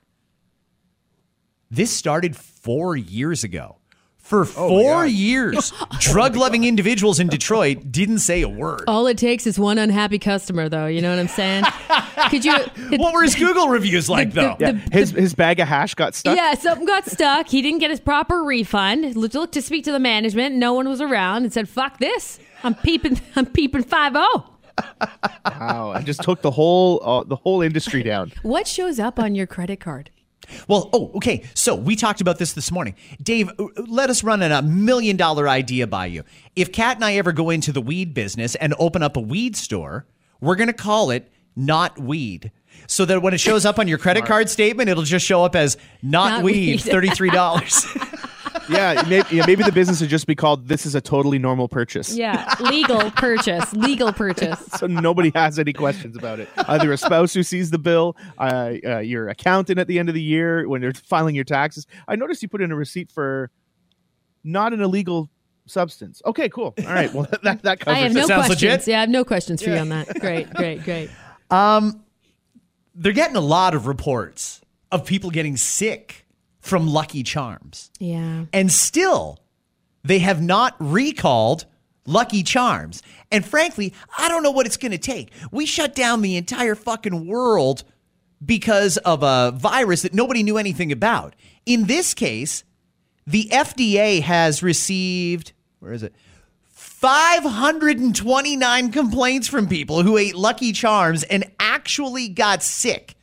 [1.70, 3.78] This started four years ago.
[4.22, 8.84] For four years, drug loving individuals in Detroit didn't say a word.
[8.88, 10.86] All it takes is one unhappy customer, though.
[10.86, 11.66] You know what I'm saying?
[12.30, 12.56] Could you?
[12.98, 14.56] What were his Google reviews like, though?
[14.60, 16.38] Yeah, his his bag of hash got stuck.
[16.38, 17.48] Yeah, something got stuck.
[17.50, 19.16] He didn't get his proper refund.
[19.16, 20.56] Looked looked to speak to the management.
[20.56, 22.40] No one was around and said, "Fuck this!
[22.64, 23.20] I'm peeping.
[23.36, 24.46] I'm peeping five zero.
[25.46, 28.32] Wow, I just took the whole uh, the whole industry down.
[28.44, 30.10] What shows up on your credit card?
[30.68, 31.44] Well, oh, okay.
[31.54, 32.96] So we talked about this this morning.
[33.22, 36.24] Dave, uh, let us run a million dollar idea by you.
[36.56, 39.56] If Kat and I ever go into the weed business and open up a weed
[39.56, 40.06] store,
[40.40, 42.52] we're going to call it not weed.
[42.88, 45.56] So that when it shows up on your credit card statement, it'll just show up
[45.56, 46.94] as not, Not weed, weed.
[46.94, 48.18] $33.
[48.72, 51.68] yeah, maybe, yeah, maybe the business would just be called "This is a totally normal
[51.68, 54.60] purchase." Yeah, legal purchase, legal purchase.
[54.78, 56.50] so nobody has any questions about it.
[56.58, 60.16] Either a spouse who sees the bill, uh, uh, your accountant at the end of
[60.16, 61.86] the year when they're filing your taxes.
[62.08, 63.52] I noticed you put in a receipt for
[64.44, 65.30] not an illegal
[65.66, 66.22] substance.
[66.26, 66.74] Okay, cool.
[66.80, 68.16] All right, well that that covers I have it.
[68.16, 68.72] no sounds questions.
[68.72, 68.88] legit.
[68.88, 70.20] Yeah, I have no questions for you on that.
[70.20, 71.10] Great, great, great.
[72.94, 76.21] They're getting a lot of reports of people getting sick
[76.62, 77.92] from Lucky Charms.
[78.00, 78.46] Yeah.
[78.54, 79.40] And still,
[80.04, 81.66] they have not recalled
[82.06, 83.04] Lucky Charms.
[83.32, 85.32] And frankly, I don't know what it's going to take.
[85.52, 87.84] We shut down the entire fucking world
[88.44, 91.36] because of a virus that nobody knew anything about.
[91.66, 92.64] In this case,
[93.28, 96.14] the FDA has received, where is it?
[96.70, 103.16] 529 complaints from people who ate Lucky Charms and actually got sick.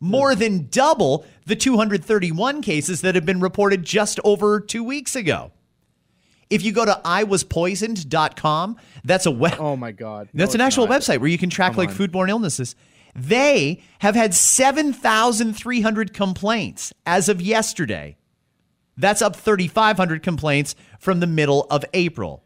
[0.00, 5.50] More than double the 231 cases that have been reported just over two weeks ago.
[6.50, 9.56] If you go to iwaspoisoned.com, that's a web.
[9.58, 11.00] Oh my god, That's an actual not.
[11.00, 11.94] website where you can track Come like on.
[11.94, 12.74] foodborne illnesses.
[13.14, 18.16] They have had 7,300 complaints as of yesterday.
[18.96, 22.44] That's up 3,500 complaints from the middle of April.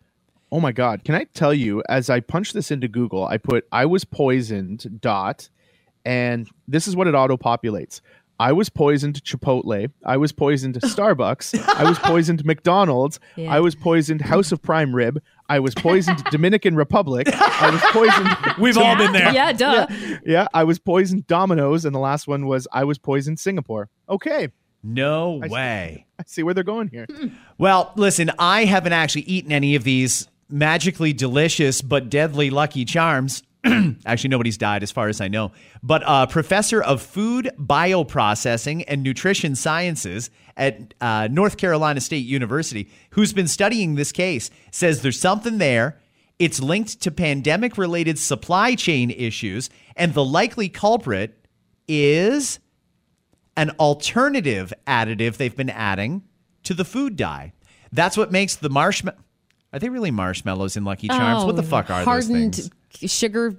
[0.50, 1.02] Oh my god!
[1.04, 1.82] Can I tell you?
[1.88, 5.48] As I punched this into Google, I put "I was poisoned." Dot,
[6.04, 8.00] and this is what it auto populates.
[8.40, 9.90] I was poisoned Chipotle.
[10.04, 11.62] I was poisoned Starbucks.
[11.76, 13.20] I was poisoned McDonald's.
[13.36, 13.52] Yeah.
[13.52, 15.22] I was poisoned House of Prime Rib.
[15.48, 17.28] I was poisoned Dominican Republic.
[17.32, 18.56] I was poisoned.
[18.58, 19.32] We've all been there.
[19.32, 19.86] Yeah, duh.
[20.24, 23.88] Yeah, I was poisoned Domino's, and the last one was I was poisoned Singapore.
[24.08, 24.48] Okay,
[24.82, 26.06] No way.
[26.18, 27.06] I see where they're going here.
[27.08, 27.28] Hmm.
[27.58, 33.42] Well, listen, I haven't actually eaten any of these magically delicious but deadly Lucky Charms.
[34.06, 35.52] actually, nobody's died as far as I know.
[35.82, 42.90] But a professor of food bioprocessing and nutrition sciences at uh, North Carolina State University,
[43.10, 45.98] who's been studying this case, says there's something there.
[46.38, 51.46] It's linked to pandemic related supply chain issues, and the likely culprit
[51.86, 52.58] is
[53.56, 56.22] an alternative additive they've been adding
[56.64, 57.52] to the food dye.
[57.92, 59.18] That's what makes the marshmallow.
[59.72, 61.44] Are they really marshmallows in Lucky Charms?
[61.44, 62.70] what the Oh, fuck are hardened those things?
[63.06, 63.56] Sugar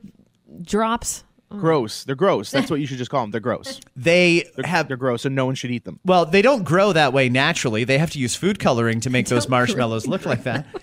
[0.61, 1.23] drops?
[1.49, 2.03] Gross.
[2.03, 2.49] They're gross.
[2.49, 3.31] That's what you should just call them.
[3.31, 3.79] They're gross.
[3.95, 5.99] They They're, have they're gross, and no one should eat them.
[6.03, 7.83] well, they don't grow that way naturally.
[7.83, 10.65] They have to use food coloring to make those marshmallows look like that.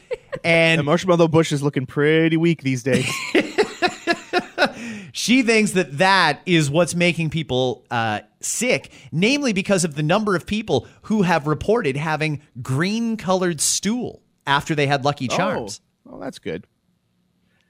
[0.44, 3.04] And the And marshmallow bush is looking pretty weak these days.
[5.12, 10.36] she thinks that that is what's making people uh, sick, namely because of the number
[10.36, 15.80] of people who have reported having green colored stool after they had Lucky Charms.
[16.06, 16.64] Oh, well, that's good.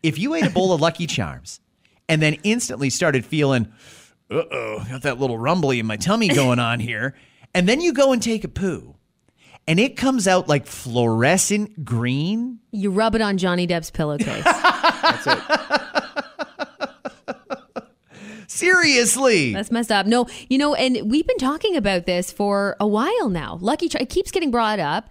[0.03, 1.61] If you ate a bowl of Lucky Charms
[2.09, 3.73] and then instantly started feeling,
[4.31, 7.15] uh oh, got that little rumbly in my tummy going on here,
[7.55, 8.95] and then you go and take a poo
[9.67, 14.43] and it comes out like fluorescent green, You rub it on Johnny Depp's pillowcase.
[14.45, 15.39] That's it.
[18.49, 19.53] seriously.
[19.53, 20.07] That's messed up.
[20.07, 23.59] No, you know, and we've been talking about this for a while now.
[23.61, 25.09] Lucky Charm, it keeps getting brought up.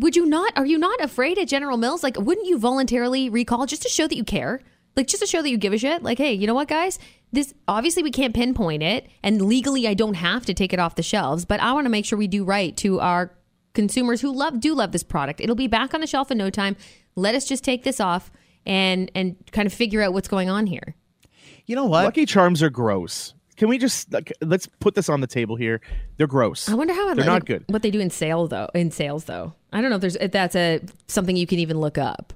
[0.00, 0.52] Would you not?
[0.56, 2.02] Are you not afraid at General Mills?
[2.02, 4.60] Like, wouldn't you voluntarily recall just to show that you care?
[4.96, 6.02] Like, just to show that you give a shit?
[6.02, 6.98] Like, hey, you know what, guys?
[7.32, 10.94] This obviously we can't pinpoint it, and legally I don't have to take it off
[10.94, 13.32] the shelves, but I want to make sure we do right to our
[13.74, 15.40] consumers who love do love this product.
[15.40, 16.76] It'll be back on the shelf in no time.
[17.14, 18.30] Let us just take this off
[18.64, 20.94] and and kind of figure out what's going on here.
[21.66, 22.04] you know what?
[22.04, 23.34] Lucky Charms are gross.
[23.56, 25.80] Can we just like, let's put this on the table here?
[26.18, 26.68] They're gross.
[26.68, 27.64] I wonder how they're like, not good.
[27.68, 29.54] What they do in sales though, in sales though.
[29.72, 32.32] I don't know if there's if that's a something you can even look up.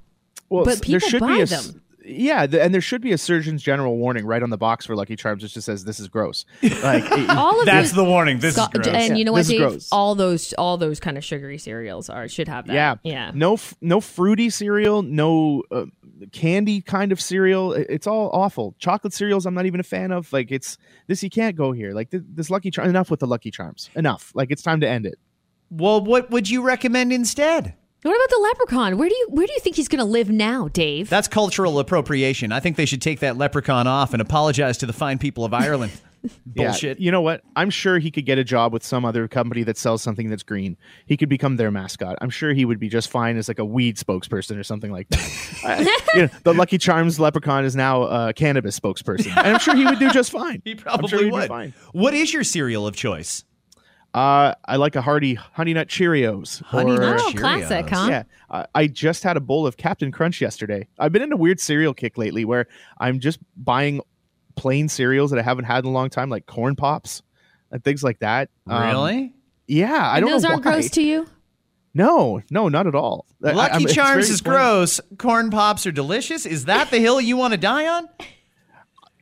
[0.49, 1.83] Well, but s- there people should buy be a them.
[2.05, 4.97] Yeah, th- and there should be a Surgeon's General warning right on the box for
[4.97, 6.45] Lucky Charms, which just says this is gross.
[6.63, 8.39] Like, All of That's those- the warning.
[8.39, 8.95] This Scott- is gross.
[9.11, 9.85] And you know what, Dave?
[9.93, 12.73] All those all those kind of sugary cereals are should have that.
[12.75, 13.31] yeah, yeah.
[13.35, 15.85] No, f- no fruity cereal, no uh,
[16.33, 17.73] candy kind of cereal.
[17.75, 18.75] I- It's all awful.
[18.79, 20.33] Chocolate cereals, I'm not even a fan of.
[20.33, 21.93] Like, it's this you can't go here.
[21.93, 22.89] Like th- this Lucky Charm.
[22.89, 23.91] Enough with the Lucky Charms.
[23.95, 24.33] Enough.
[24.35, 25.19] Like it's time to end it.
[25.71, 27.75] well, what would you recommend instead?
[28.03, 28.97] What about the leprechaun?
[28.99, 31.11] Where do you where do you think he's going to live now, Dave?
[31.11, 32.51] That's cultural appropriation.
[32.51, 35.53] I think they should take that leprechaun off and apologize to the fine people of
[35.53, 35.93] Ireland.
[36.47, 36.99] Bullshit.
[37.01, 37.43] Yeah, you know what?
[37.57, 40.43] I'm sure he could get a job with some other company that sells something that's
[40.43, 40.77] green.
[41.07, 42.19] He could become their mascot.
[42.21, 45.09] I'm sure he would be just fine as like a weed spokesperson or something like
[45.09, 45.21] that.
[45.63, 45.85] Uh,
[46.15, 49.85] you know, the Lucky Charms leprechaun is now a cannabis spokesperson, and I'm sure he
[49.85, 50.63] would do just fine.
[50.65, 51.49] He probably sure he'd would.
[51.49, 51.75] fine.
[51.93, 53.45] What is your cereal of choice?
[54.13, 56.63] Uh, I like a hearty Honey Nut Cheerios.
[56.65, 57.39] Honey or- Nut oh, Cheerios.
[57.39, 58.07] classic, huh?
[58.11, 60.89] Yeah, I I just had a bowl of Captain Crunch yesterday.
[60.99, 62.67] I've been in a weird cereal kick lately where
[62.99, 64.01] I'm just buying
[64.57, 67.23] plain cereals that I haven't had in a long time, like corn pops
[67.71, 68.51] and things like that.
[68.67, 69.33] Um, Really?
[69.69, 70.73] yeah, I And don't those know aren't why.
[70.73, 71.27] gross to you?
[71.95, 73.27] No, no, not at all.
[73.41, 74.55] Lucky I'm- Charms is plain.
[74.57, 75.01] gross.
[75.19, 76.47] Corn Pops are delicious.
[76.47, 78.09] Is that the hill you want to die on?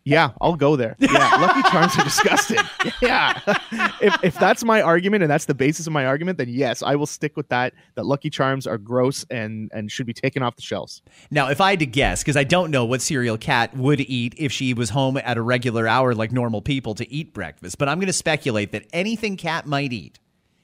[0.08, 0.96] Yeah, I'll go there.
[1.08, 2.58] Yeah, Lucky Charms are disgusting.
[3.02, 3.40] Yeah,
[4.00, 6.96] if if that's my argument and that's the basis of my argument, then yes, I
[6.96, 7.74] will stick with that.
[7.94, 11.02] That Lucky Charms are gross and and should be taken off the shelves.
[11.30, 14.34] Now, if I had to guess, because I don't know what cereal Kat would eat
[14.36, 17.88] if she was home at a regular hour like normal people to eat breakfast, but
[17.88, 20.18] I'm going to speculate that anything Kat might eat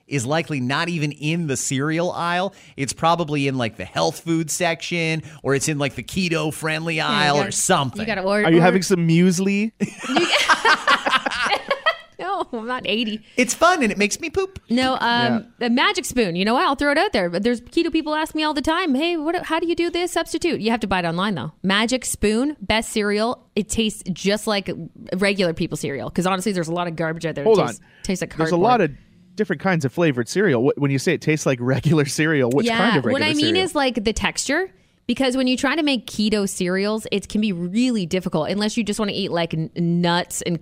[0.07, 2.55] is likely not even in the cereal aisle.
[2.77, 7.01] It's probably in like the health food section or it's in like the keto friendly
[7.01, 8.01] aisle or something.
[8.01, 8.47] You got to order.
[8.47, 9.73] Are you having some muesli?
[12.19, 13.21] No, I'm not 80.
[13.37, 14.61] it's fun and it makes me poop.
[14.71, 16.37] No, um, the magic spoon.
[16.37, 16.64] You know what?
[16.64, 17.29] I'll throw it out there.
[17.29, 19.35] But there's keto people ask me all the time, "Hey, what?
[19.45, 21.53] How do you do this substitute?" You have to buy it online though.
[21.62, 23.45] Magic spoon, best cereal.
[23.57, 24.71] It tastes just like
[25.17, 26.09] regular people cereal.
[26.09, 27.45] Because honestly, there's a lot of garbage out there.
[27.45, 27.69] Hold that on.
[27.69, 28.93] tastes, tastes like There's a lot of
[29.35, 30.73] different kinds of flavored cereal.
[30.77, 32.79] When you say it tastes like regular cereal, which yeah.
[32.79, 33.29] kind of regular cereal?
[33.29, 33.64] what I mean cereal?
[33.64, 34.70] is like the texture.
[35.07, 38.85] Because when you try to make keto cereals, it can be really difficult unless you
[38.85, 40.59] just want to eat like n- nuts and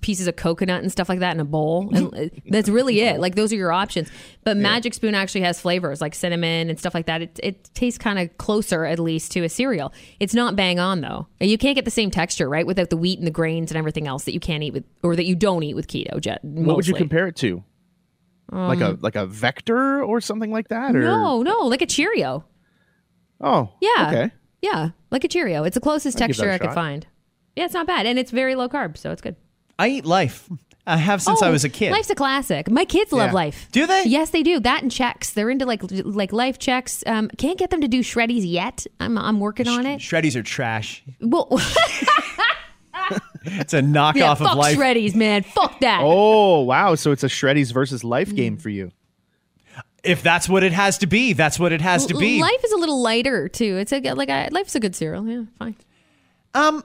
[0.00, 1.90] pieces of coconut and stuff like that in a bowl.
[1.94, 3.20] And uh, that's really it.
[3.20, 4.10] Like those are your options.
[4.42, 7.22] But Magic Spoon actually has flavors like cinnamon and stuff like that.
[7.22, 9.92] It, it tastes kind of closer, at least, to a cereal.
[10.18, 11.28] It's not bang on though.
[11.38, 14.08] You can't get the same texture, right, without the wheat and the grains and everything
[14.08, 16.20] else that you can't eat with, or that you don't eat with keto.
[16.20, 16.40] Jet.
[16.42, 17.62] what would you compare it to?
[18.50, 20.94] Like a like a vector or something like that?
[20.94, 22.44] Or Um, No, no, like a Cheerio.
[23.40, 24.08] oh Yeah.
[24.08, 24.30] okay.
[24.62, 25.64] Yeah, like a Cheerio.
[25.64, 27.06] It's the closest I'd give that texture I could find.
[27.56, 29.36] Yeah, it's not bad, and it's very low carb, so it's good.
[29.78, 30.48] I eat life.
[30.86, 31.92] I have since I Oh, was a kid.
[31.92, 32.70] Life's a classic.
[32.70, 33.32] My kids love Yeah.
[33.34, 33.68] life.
[33.72, 34.04] Do they?
[34.04, 34.60] Yes, they do.
[34.60, 35.32] That and Chex.
[35.32, 37.02] They're into like like life Chex.
[37.06, 38.86] Um, can't get them to do shreddies yet.
[39.00, 40.00] I'm I'm working on it.
[40.00, 41.02] Shreddies are trash.
[41.20, 41.48] Well,
[43.44, 44.76] It's a knockoff yeah, of fuck life.
[44.78, 45.42] shreddies, man.
[45.42, 46.00] Fuck that.
[46.02, 46.94] Oh wow!
[46.94, 48.36] So it's a Shreddies versus Life Mm.
[48.36, 48.90] game for you.
[50.02, 52.40] If that's what it has to be, that's what it has to be.
[52.40, 53.76] Life is a little lighter too.
[53.78, 55.26] It's a like a, life's a good cereal.
[55.26, 55.76] Yeah, fine.
[56.52, 56.84] Um,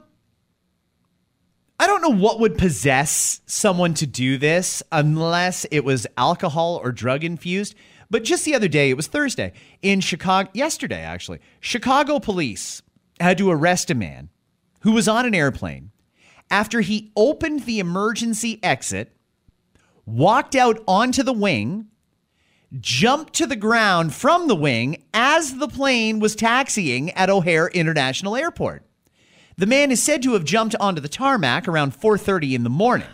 [1.80, 6.92] I don't know what would possess someone to do this unless it was alcohol or
[6.92, 7.76] drug infused.
[8.10, 12.82] But just the other day, it was Thursday in Chicago, yesterday actually, Chicago police
[13.20, 14.30] had to arrest a man
[14.82, 15.92] who was on an airplane
[16.50, 19.16] after he opened the emergency exit,
[20.06, 21.88] walked out onto the wing,
[22.80, 28.36] jumped to the ground from the wing as the plane was taxiing at O'Hare International
[28.36, 28.84] Airport.
[29.58, 33.08] The man is said to have jumped onto the tarmac around 4:30 in the morning.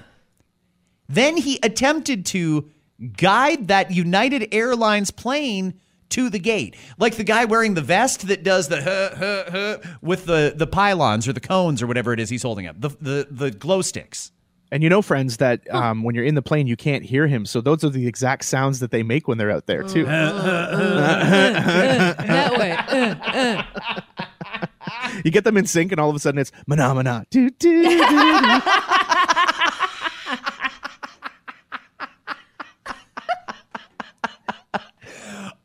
[1.07, 2.69] Then he attempted to
[3.17, 6.75] guide that United Airlines plane to the gate.
[6.97, 10.67] Like the guy wearing the vest that does the huh, huh, huh, with the the
[10.67, 12.79] pylons or the cones or whatever it is he's holding up.
[12.79, 14.31] The the the glow sticks.
[14.71, 17.45] And you know, friends, that um, when you're in the plane, you can't hear him.
[17.45, 20.07] So those are the exact sounds that they make when they're out there too.
[20.07, 22.71] Uh, uh, uh, that way.
[22.71, 23.63] Uh,
[25.23, 27.25] you get them in sync, and all of a sudden it's mana mana.
[27.29, 27.89] Do, do, do,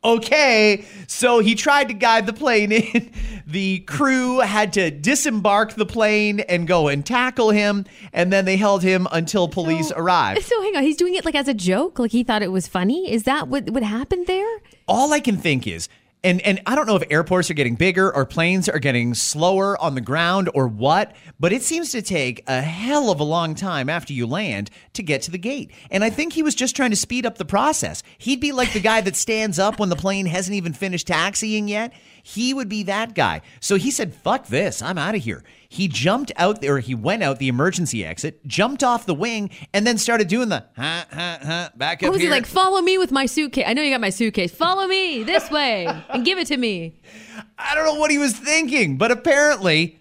[0.03, 3.11] Okay, so he tried to guide the plane in.
[3.45, 8.57] The crew had to disembark the plane and go and tackle him, and then they
[8.57, 10.41] held him until police So- arrived.
[10.43, 12.67] So hang on, he's doing it like as a joke, like he thought it was
[12.67, 13.11] funny.
[13.11, 14.47] Is that what what happened there?
[14.87, 15.87] All I can think is,
[16.23, 19.79] and and I don't know if airports are getting bigger or planes are getting slower
[19.81, 23.55] on the ground or what, but it seems to take a hell of a long
[23.55, 25.71] time after you land to get to the gate.
[25.89, 28.03] And I think he was just trying to speed up the process.
[28.17, 31.67] He'd be like the guy that stands up when the plane hasn't even finished taxiing
[31.67, 31.93] yet.
[32.23, 33.41] He would be that guy.
[33.59, 36.79] So he said, "Fuck this, I'm out of here." He jumped out there.
[36.79, 40.65] He went out the emergency exit, jumped off the wing, and then started doing the
[40.75, 42.29] huh, huh, huh, back up What was here.
[42.29, 42.45] he like?
[42.45, 43.63] Follow me with my suitcase.
[43.65, 44.51] I know you got my suitcase.
[44.53, 46.99] Follow me this way and give it to me.
[47.57, 49.97] I don't know what he was thinking, but apparently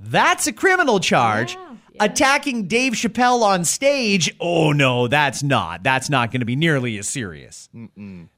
[0.00, 1.58] that's a criminal charge.
[2.00, 5.82] Attacking Dave Chappelle on stage, oh no, that's not.
[5.82, 7.68] That's not going to be nearly as serious.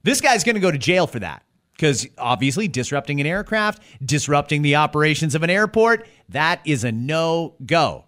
[0.03, 4.63] This guy's going to go to jail for that because obviously disrupting an aircraft, disrupting
[4.63, 8.05] the operations of an airport, that is a no go.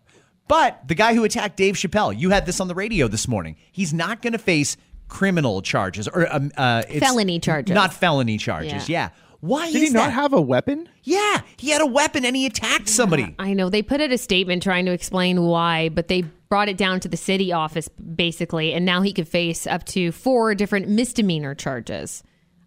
[0.48, 3.56] But the guy who attacked Dave Chappelle, you had this on the radio this morning.
[3.72, 4.76] He's not going to face
[5.08, 7.74] criminal charges or um, uh, it's Felony charges.
[7.74, 8.88] not felony charges.
[8.88, 9.10] Yeah.
[9.10, 9.10] Yeah.
[9.40, 10.12] Why Did is he not that?
[10.12, 10.88] have a weapon?
[11.02, 13.34] Yeah, he had a weapon and he attacked somebody.
[13.38, 16.76] I know they put out a statement trying to explain why, but they brought it
[16.76, 20.88] down to the city office basically, and now he could face up to four different
[20.88, 22.22] misdemeanor charges.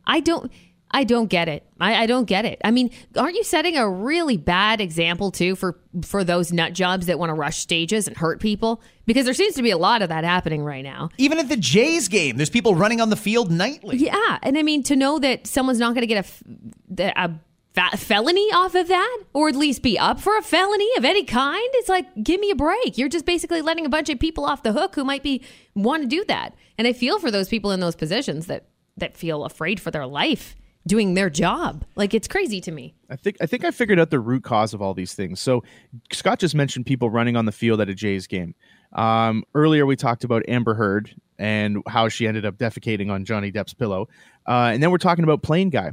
[0.06, 0.52] I don't.
[0.92, 1.64] I don't get it.
[1.80, 2.60] I, I don't get it.
[2.64, 7.06] I mean, aren't you setting a really bad example too for for those nut jobs
[7.06, 8.82] that want to rush stages and hurt people?
[9.06, 11.10] Because there seems to be a lot of that happening right now.
[11.18, 13.98] Even at the Jays game, there's people running on the field nightly.
[13.98, 18.52] Yeah, and I mean to know that someone's not going to get a a felony
[18.52, 21.88] off of that, or at least be up for a felony of any kind, it's
[21.88, 22.98] like give me a break.
[22.98, 25.44] You're just basically letting a bunch of people off the hook who might be
[25.76, 26.56] want to do that.
[26.78, 28.66] And I feel for those people in those positions that
[28.98, 30.56] that feel afraid for their life
[30.88, 31.86] doing their job.
[31.96, 32.96] Like it's crazy to me.
[33.10, 35.40] I think I think I figured out the root cause of all these things.
[35.40, 35.64] So
[36.12, 38.56] Scott just mentioned people running on the field at a Jays game.
[38.94, 43.52] Um, earlier we talked about Amber Heard and how she ended up defecating on Johnny
[43.52, 44.10] Depp's pillow,
[44.48, 45.92] uh, and then we're talking about Plane Guy.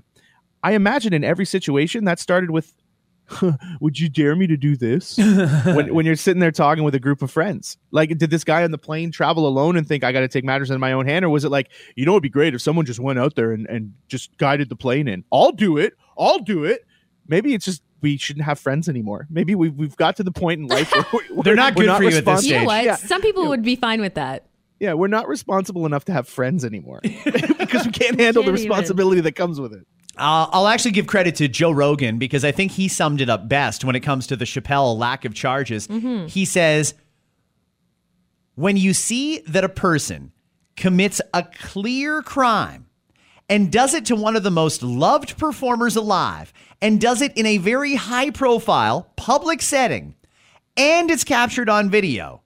[0.63, 2.73] I imagine in every situation that started with,
[3.81, 7.01] "Would you dare me to do this?" when when you're sitting there talking with a
[7.01, 7.77] group of friends.
[7.91, 10.45] Like, did this guy on the plane travel alone and think I got to take
[10.45, 12.63] matters in my own hand, or was it like, you know, it'd be great if
[12.63, 15.25] someone just went out there and, and just guided the plane in?
[15.33, 15.95] I'll do it.
[16.19, 16.85] I'll do it.
[17.29, 19.27] Maybe it's just we shouldn't have friends anymore.
[19.31, 21.97] Maybe we've we've got to the point in life where we're, They're not we're good
[21.97, 22.67] for you at this responsible- You know Stage.
[22.67, 22.85] what?
[22.85, 22.95] Yeah.
[22.97, 24.45] Some people would be fine with that.
[24.79, 28.59] Yeah, we're not responsible enough to have friends anymore because we can't handle the Can't
[28.59, 28.71] even.
[28.71, 29.87] responsibility that comes with it.
[30.19, 33.49] Uh, I'll actually give credit to Joe Rogan because I think he summed it up
[33.49, 35.87] best when it comes to the Chappelle lack of charges.
[36.27, 36.95] He says,
[38.55, 40.33] when you see that a person
[40.77, 42.87] commits a clear crime
[43.49, 47.47] and does it to one of the most loved performers alive and does it in
[47.47, 50.15] a very high profile public setting
[50.77, 52.43] and it's captured on video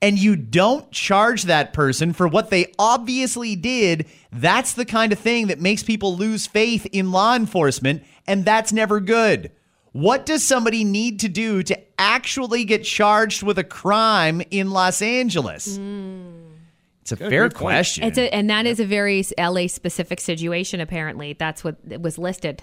[0.00, 5.18] and you don't charge that person for what they obviously did, that's the kind of
[5.18, 9.50] thing that makes people lose faith in law enforcement, and that's never good.
[9.92, 15.02] What does somebody need to do to actually get charged with a crime in Los
[15.02, 15.78] Angeles?
[17.00, 18.04] It's a fair good question.
[18.04, 20.80] It's a, and that is a very LA specific situation.
[20.80, 22.62] Apparently, that's what was listed.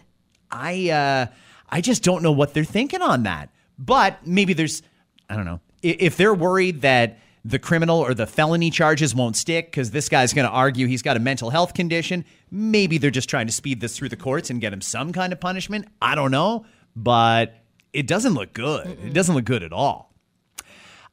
[0.52, 1.26] I uh,
[1.70, 3.50] I just don't know what they're thinking on that.
[3.78, 4.82] But maybe there's,
[5.30, 9.68] I don't know, if they're worried that the criminal or the felony charges won't stick
[9.68, 13.30] because this guy's going to argue he's got a mental health condition, maybe they're just
[13.30, 15.88] trying to speed this through the courts and get him some kind of punishment.
[16.02, 18.88] I don't know, but it doesn't look good.
[18.88, 20.12] It doesn't look good at all.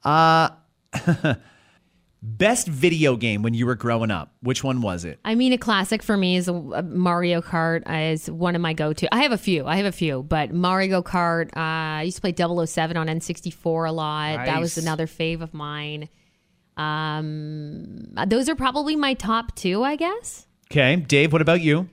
[0.03, 0.49] Uh,
[2.23, 4.33] best video game when you were growing up.
[4.40, 5.21] Which one was it?
[5.27, 8.73] I mean, a classic for me is a, a Mario Kart is one of my
[8.73, 9.14] go to.
[9.14, 9.66] I have a few.
[9.66, 11.49] I have a few, but Mario Kart.
[11.55, 12.35] Uh, I used to play
[12.66, 14.47] 007 on N64 a lot.
[14.47, 16.09] That was another fave of mine.
[16.76, 20.46] Um, those are probably my top two, I guess.
[20.70, 21.32] Okay, Dave.
[21.32, 21.88] What about you?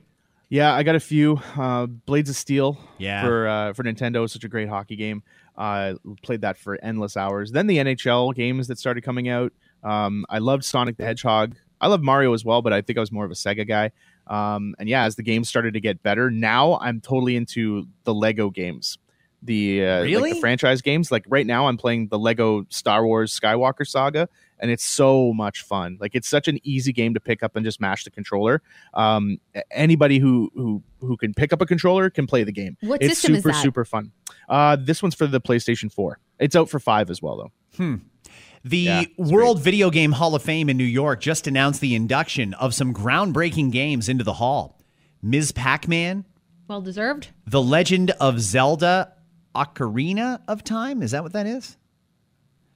[0.48, 1.40] Yeah, I got a few.
[1.56, 2.78] Uh, Blades of Steel.
[2.98, 3.22] Yeah.
[3.22, 5.22] For uh, for Nintendo, such a great hockey game.
[5.56, 7.52] Uh, played that for endless hours.
[7.52, 9.52] Then the NHL games that started coming out.
[9.84, 11.54] Um, I loved Sonic the Hedgehog.
[11.80, 13.90] I love Mario as well, but I think I was more of a Sega guy.
[14.26, 18.14] Um, and yeah, as the games started to get better, now I'm totally into the
[18.14, 18.98] Lego games.
[19.42, 21.10] The uh, like the franchise games.
[21.10, 25.62] Like right now, I'm playing the Lego Star Wars Skywalker Saga, and it's so much
[25.62, 25.96] fun.
[26.00, 28.60] Like it's such an easy game to pick up and just mash the controller.
[28.92, 29.38] Um,
[29.70, 32.76] anybody who who who can pick up a controller can play the game.
[32.82, 33.62] What it's system is super that?
[33.62, 34.12] super fun.
[34.48, 36.18] Uh, this one's for the PlayStation 4.
[36.38, 38.00] It's out for five as well though.
[38.62, 41.94] The Yeah, it's World Video Game Hall of Fame in New York just announced the
[41.94, 44.78] induction of some groundbreaking games into the hall.
[45.22, 45.52] Ms.
[45.52, 46.26] Pac Man,
[46.68, 47.28] Well deserved.
[47.46, 49.14] The Legend of Zelda
[49.54, 51.02] Ocarina of Time.
[51.02, 51.76] Is that what that is?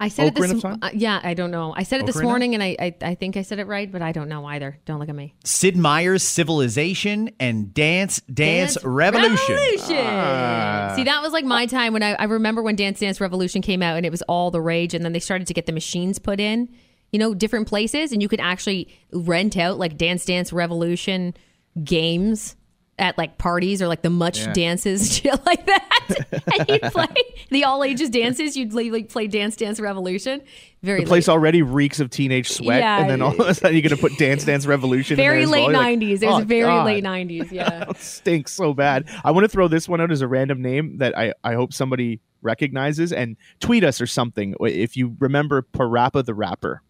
[0.01, 0.65] I said it this.
[0.65, 1.73] of Uh, yeah, I don't know.
[1.75, 4.03] I said it this morning, and I, I I think I said it right, but
[4.03, 4.79] I don't know either.
[4.85, 5.35] Don't look at me.
[5.45, 9.55] Sid Meier's Civilization and Dance Dance, Revolution.
[9.55, 10.97] Revolution.
[10.97, 13.83] See, that was like my time when I, I remember when Dance Dance Revolution came
[13.83, 16.19] out and it was all the rage, and then they started to get the machines
[16.19, 16.69] put in,
[17.13, 21.35] you know, different places, and you could actually rent out like Dance Dance Revolution
[21.85, 22.57] games
[22.99, 24.53] at like parties or like the much Yeah.
[24.53, 25.91] dances, shit like that.
[26.59, 27.07] and you'd play
[27.51, 28.57] the all ages dances.
[28.57, 30.43] You'd like like, play Dance Dance Revolution.
[30.83, 33.01] Very The place late, already reeks of teenage sweat, Yeah.
[33.01, 35.17] and then all of a sudden you're gonna put Dance Dance Revolution.
[35.17, 36.21] very late like, nineties.
[36.21, 37.51] There's "Oh, very God." late nineties.
[37.51, 37.91] Yeah.
[37.97, 39.09] Stinks so bad.
[39.25, 41.73] I want to throw this one out as a random name that I, I hope
[41.73, 46.83] somebody recognizes and tweet us or something if you remember Parappa the Rapper.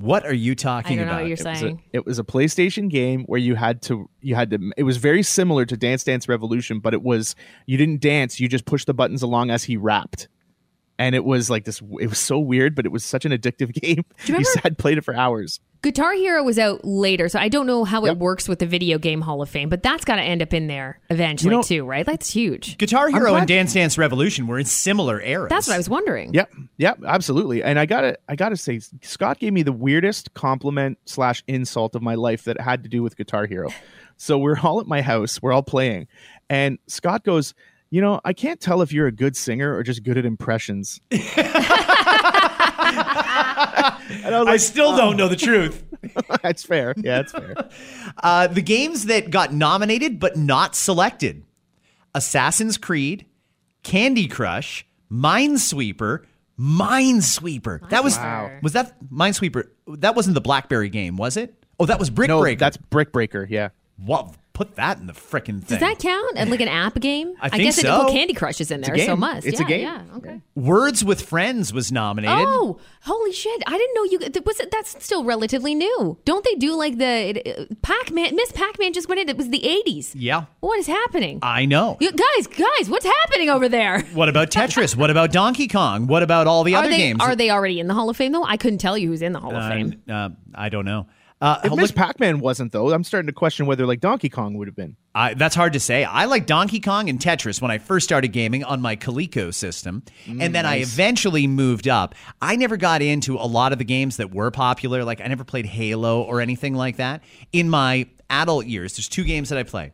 [0.00, 1.22] What are you I talking don't know about?
[1.22, 1.82] what you're It was, a, saying.
[1.92, 5.22] it was a PlayStation game where you had to you had to it was very
[5.22, 7.34] similar to Dance Dance Revolution, but it was
[7.66, 10.28] you didn't dance, you just pushed the buttons along as he rapped.
[11.00, 11.80] And it was like this.
[11.98, 14.04] It was so weird, but it was such an addictive game.
[14.26, 15.58] You, remember- sat played it for hours.
[15.82, 18.12] Guitar Hero was out later, so I don't know how Yep.
[18.12, 20.52] it works with the Video Game Hall of Fame, but that's got to end up
[20.52, 22.04] in there eventually You know- too, right?
[22.04, 22.76] That's huge.
[22.76, 25.48] Guitar Hero and Dance Dance Revolution were in similar eras.
[25.48, 26.34] That's what I was wondering.
[26.34, 27.62] Yep, yep, absolutely.
[27.62, 32.02] And I gotta, I gotta say, Scott gave me the weirdest compliment slash insult of
[32.02, 33.70] my life that had to do with Guitar Hero.
[34.18, 36.08] So we're all at my house, we're all playing,
[36.50, 37.54] and Scott goes,
[37.90, 41.00] "You know, I can't tell if you're a good singer or just good at impressions."
[41.10, 41.20] and
[44.34, 45.84] I was I like, still don't know the truth.
[46.42, 46.94] "That's fair.
[46.96, 47.54] Yeah, that's fair."
[48.22, 51.42] Uh, the games that got nominated but not selected
[52.14, 53.24] Assassin's Creed,
[53.82, 56.24] Candy Crush, Minesweeper,
[56.58, 57.88] Minesweeper.
[57.90, 58.50] That was Wow.
[58.62, 59.68] was that Minesweeper?
[59.86, 61.54] That wasn't the BlackBerry game, was it?
[61.78, 62.58] Oh, that was Brick No, Breaker.
[62.58, 63.46] that's Brick Breaker.
[63.48, 63.70] Yeah.
[63.96, 64.34] what.
[64.60, 65.78] Put that in the frickin' thing.
[65.78, 66.34] Does that count?
[66.36, 67.32] And like an app game?
[67.40, 67.88] I think guess so.
[67.88, 69.46] well, Candy Crush is in there, so must.
[69.46, 69.80] It's yeah, a game.
[69.80, 70.42] Yeah, okay.
[70.54, 72.44] Words with Friends was nominated.
[72.46, 73.62] Oh, holy shit!
[73.66, 74.42] I didn't know you.
[74.44, 74.70] Was it?
[74.70, 76.18] That's still relatively new.
[76.26, 78.36] Don't they do like the Pac Man?
[78.36, 79.30] Miss Pac Man just went in.
[79.30, 80.14] It was the eighties.
[80.14, 81.38] Yeah, What is happening?
[81.40, 81.96] I know.
[81.98, 84.02] You, guys, guys, what's happening over there?
[84.12, 84.94] What about Tetris?
[84.94, 86.06] what about Donkey Kong?
[86.06, 87.22] What about all the Are other they games?
[87.22, 88.44] are they already in the Hall of Fame though?
[88.44, 90.02] I couldn't tell you who's in the Hall of Fame.
[90.06, 91.06] Uh, uh, I don't know.
[91.40, 94.54] Uh, If look- Miss Pac-Man wasn't though, I'm starting to question whether like Donkey Kong
[94.58, 94.96] would have been.
[95.14, 96.04] I, that's hard to say.
[96.04, 100.02] I like Donkey Kong and Tetris when I first started gaming on my Coleco system,
[100.26, 102.14] and then I eventually moved up.
[102.42, 105.02] I never got into a lot of the games that were popular.
[105.02, 107.22] Like I never played Halo or anything like that.
[107.52, 109.92] In my adult years, there's two games that I play: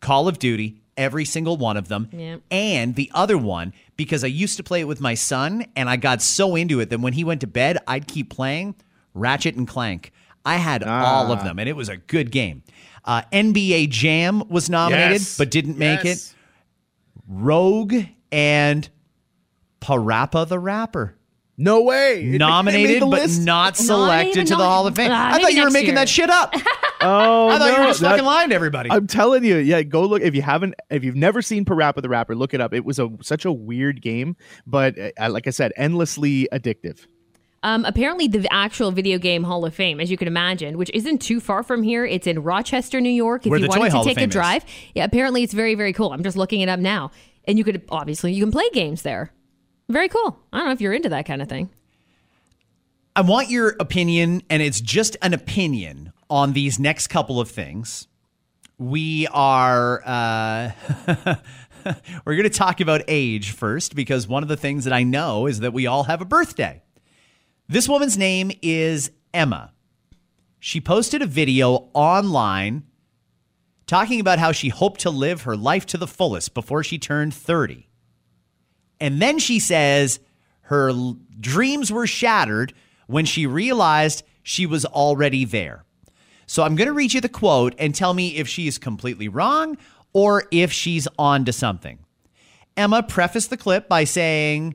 [0.00, 2.36] Call of Duty, every single one of them, Yeah.
[2.50, 5.96] and the other one because I used to play it with my son, and I
[5.96, 8.74] got so into it that when he went to bed, I'd keep playing
[9.14, 10.12] Ratchet and Clank.
[10.44, 12.62] I had all of them, and it was a good game.
[13.04, 15.38] Uh, NBA Jam was nominated, Yes.
[15.38, 16.30] but didn't make Yes.
[16.30, 16.34] it.
[17.28, 17.94] Rogue
[18.32, 18.88] and
[19.80, 21.14] Parappa the Rapper
[21.60, 22.22] No way.
[22.24, 23.42] It- it nominated, but list.
[23.42, 25.10] not selected even to the Hall of Fame.
[25.12, 25.94] Ah, I thought you were making year.
[25.96, 26.54] that shit up.
[27.00, 28.90] Oh, I thought you were just that- fucking lying to everybody.
[28.90, 32.08] I'm telling you, yeah, go look if you haven't, if you've never seen Parappa the
[32.08, 32.74] Rapper, look it up.
[32.74, 34.34] It was a such a weird game,
[34.66, 37.06] but uh, like I said, endlessly addictive.
[37.68, 41.18] Um, apparently, the actual Video Game Hall of Fame, as you can imagine, which isn't
[41.18, 43.44] too far from here, it's in Rochester, New York.
[43.44, 44.30] If Where you the wanted to take a is.
[44.30, 44.64] drive,
[44.94, 46.10] yeah, apparently it's very, very cool.
[46.14, 47.10] I'm just looking it up now,
[47.44, 49.34] and you could obviously you can play games there.
[49.90, 50.40] Very cool.
[50.50, 51.68] I don't know if you're into that kind of thing.
[53.14, 58.08] I want your opinion, and it's just an opinion on these next couple of things.
[58.78, 60.70] We are uh,
[62.24, 65.44] we're going to talk about age first because one of the things that I know
[65.44, 66.82] is that we all have a birthday.
[67.70, 69.74] This woman's name is Emma.
[70.58, 72.84] She posted a video online
[73.86, 77.34] talking about how she hoped to live her life to the fullest before she turned
[77.34, 77.86] 30.
[79.00, 80.18] And then she says
[80.62, 80.92] her
[81.38, 82.72] dreams were shattered
[83.06, 85.84] when she realized she was already there.
[86.46, 89.28] So I'm going to read you the quote and tell me if she is completely
[89.28, 89.76] wrong
[90.14, 91.98] or if she's on to something.
[92.78, 94.74] Emma prefaced the clip by saying,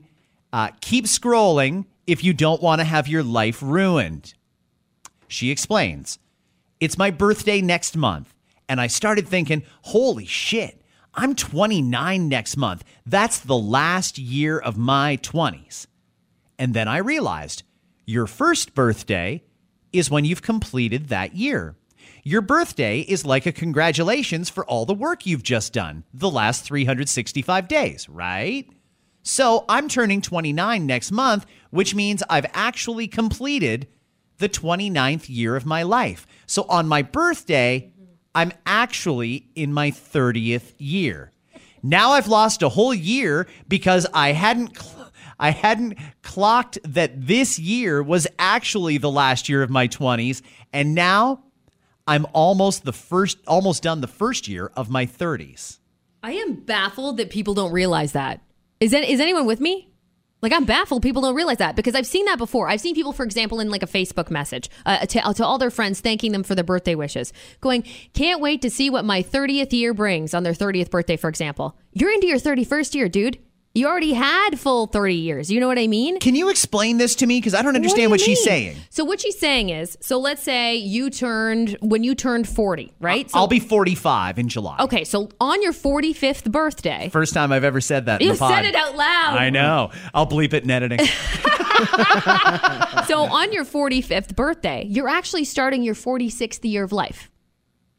[0.52, 4.34] uh, Keep scrolling if you don't want to have your life ruined.
[5.28, 6.18] She explains,
[6.80, 8.34] It's my birthday next month.
[8.68, 10.82] And I started thinking, Holy shit,
[11.14, 12.84] I'm 29 next month.
[13.06, 15.86] That's the last year of my 20s.
[16.58, 17.62] And then I realized,
[18.06, 19.42] Your first birthday
[19.92, 21.76] is when you've completed that year.
[22.22, 26.64] Your birthday is like a congratulations for all the work you've just done the last
[26.64, 28.68] 365 days, right?
[29.24, 33.88] So I'm turning 29 next month, which means I've actually completed
[34.36, 36.26] the 29th year of my life.
[36.46, 37.90] So on my birthday,
[38.34, 41.32] I'm actually in my 30th year.
[41.82, 47.58] Now I've lost a whole year because I hadn't cl- I hadn't clocked that this
[47.58, 51.42] year was actually the last year of my 20s and now
[52.06, 55.78] I'm almost the first almost done the first year of my 30s.
[56.22, 58.40] I am baffled that people don't realize that.
[58.84, 59.88] Is that is anyone with me?
[60.42, 62.68] Like I'm baffled people don't realize that because I've seen that before.
[62.68, 65.70] I've seen people, for example, in like a Facebook message uh, to, to all their
[65.70, 67.32] friends, thanking them for their birthday wishes,
[67.62, 67.82] going,
[68.12, 71.78] "Can't wait to see what my 30th year brings on their 30th birthday." For example,
[71.94, 73.38] you're into your 31st year, dude.
[73.76, 75.50] You already had full 30 years.
[75.50, 76.20] You know what I mean?
[76.20, 78.76] Can you explain this to me cuz I don't understand what, do you she's saying.
[78.88, 83.28] So what she's saying is, so let's say you turned when you turned 40, right?
[83.28, 84.76] So, I'll be 45 in July.
[84.78, 85.02] okay.
[85.02, 88.22] So on your 45th birthday, First time I've ever said that.
[88.22, 89.38] in you said it out loud.
[89.38, 89.90] I know.
[90.14, 91.00] I'll bleep it in editing.
[93.08, 97.30] So on your 45th birthday, you're actually starting your 46th year of life.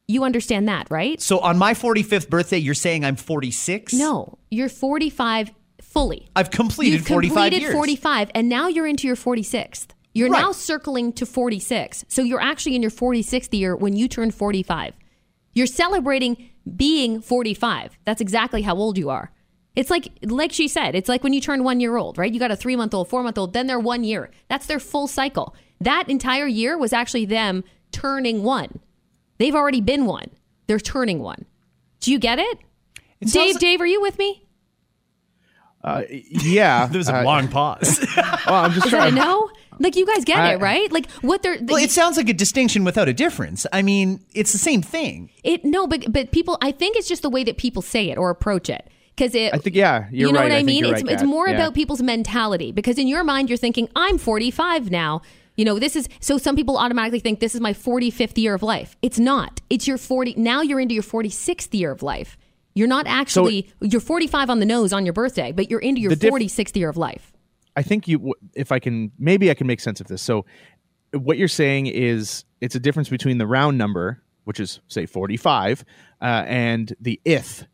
[0.08, 1.22] You understand that, right?
[1.22, 3.94] so on my 45th birthday, you're saying I'm 46?
[3.94, 5.52] No, you're 45
[5.96, 6.28] fully.
[6.36, 7.74] I've completed You've 45 completed years.
[7.74, 9.88] 45, and now you're into your 46th.
[10.14, 10.42] You're Right.
[10.42, 12.04] now circling to 46.
[12.10, 14.94] So you're actually in your 46th year when you turn 45.
[15.54, 17.98] You're celebrating being 45.
[18.04, 19.32] That's exactly how old you are.
[19.76, 22.32] It's like, like she said, it's like when you turn one year old, right?
[22.34, 24.32] You got a three month old, four month old, then they're one year.
[24.50, 25.56] That's their full cycle.
[25.82, 28.80] That entire year was actually them turning one.
[29.38, 30.30] They've already been one.
[30.68, 31.46] They're turning one.
[32.00, 32.58] Do you get it?
[33.22, 34.45] It Dave, like- Dave, are you with me?
[35.86, 36.88] Uh, yeah.
[36.92, 38.04] There was a uh, long pause.
[38.18, 39.16] well, I'm just Is that a trying.
[39.16, 39.50] no?
[39.80, 40.92] Like you guys get I- it, right?
[40.92, 43.66] Like what they're well, it sounds like a distinction without a difference.
[43.72, 45.30] I mean, it's the same thing.
[45.44, 48.18] It no, but but people, I think it's just the way that people say it
[48.18, 48.90] or approach it.
[49.16, 50.46] Because it, I think yeah, you're you know right.
[50.46, 50.86] what I, think mean.
[50.86, 51.56] It's right, it's more Yeah.
[51.56, 52.72] about people's mentality.
[52.72, 55.22] Because in your mind, you're thinking, I'm 45 now.
[55.56, 56.38] You know, this is so.
[56.38, 58.98] Some people automatically think this is my 45th year of life.
[59.02, 59.62] It's not.
[59.70, 60.36] It's your 40.
[60.36, 62.38] Now you're into your 46th year of life.
[62.76, 63.72] You're not actually.
[63.82, 66.76] you're 45 on the nose on your birthday, but you're into your The diff- 46th
[66.76, 67.32] year of life.
[67.78, 70.22] I think you, if I can, maybe I can make sense of this.
[70.22, 70.46] So,
[71.12, 75.84] what you're saying is it's a difference between the round number, which is say 45,
[76.22, 77.66] uh, and the if.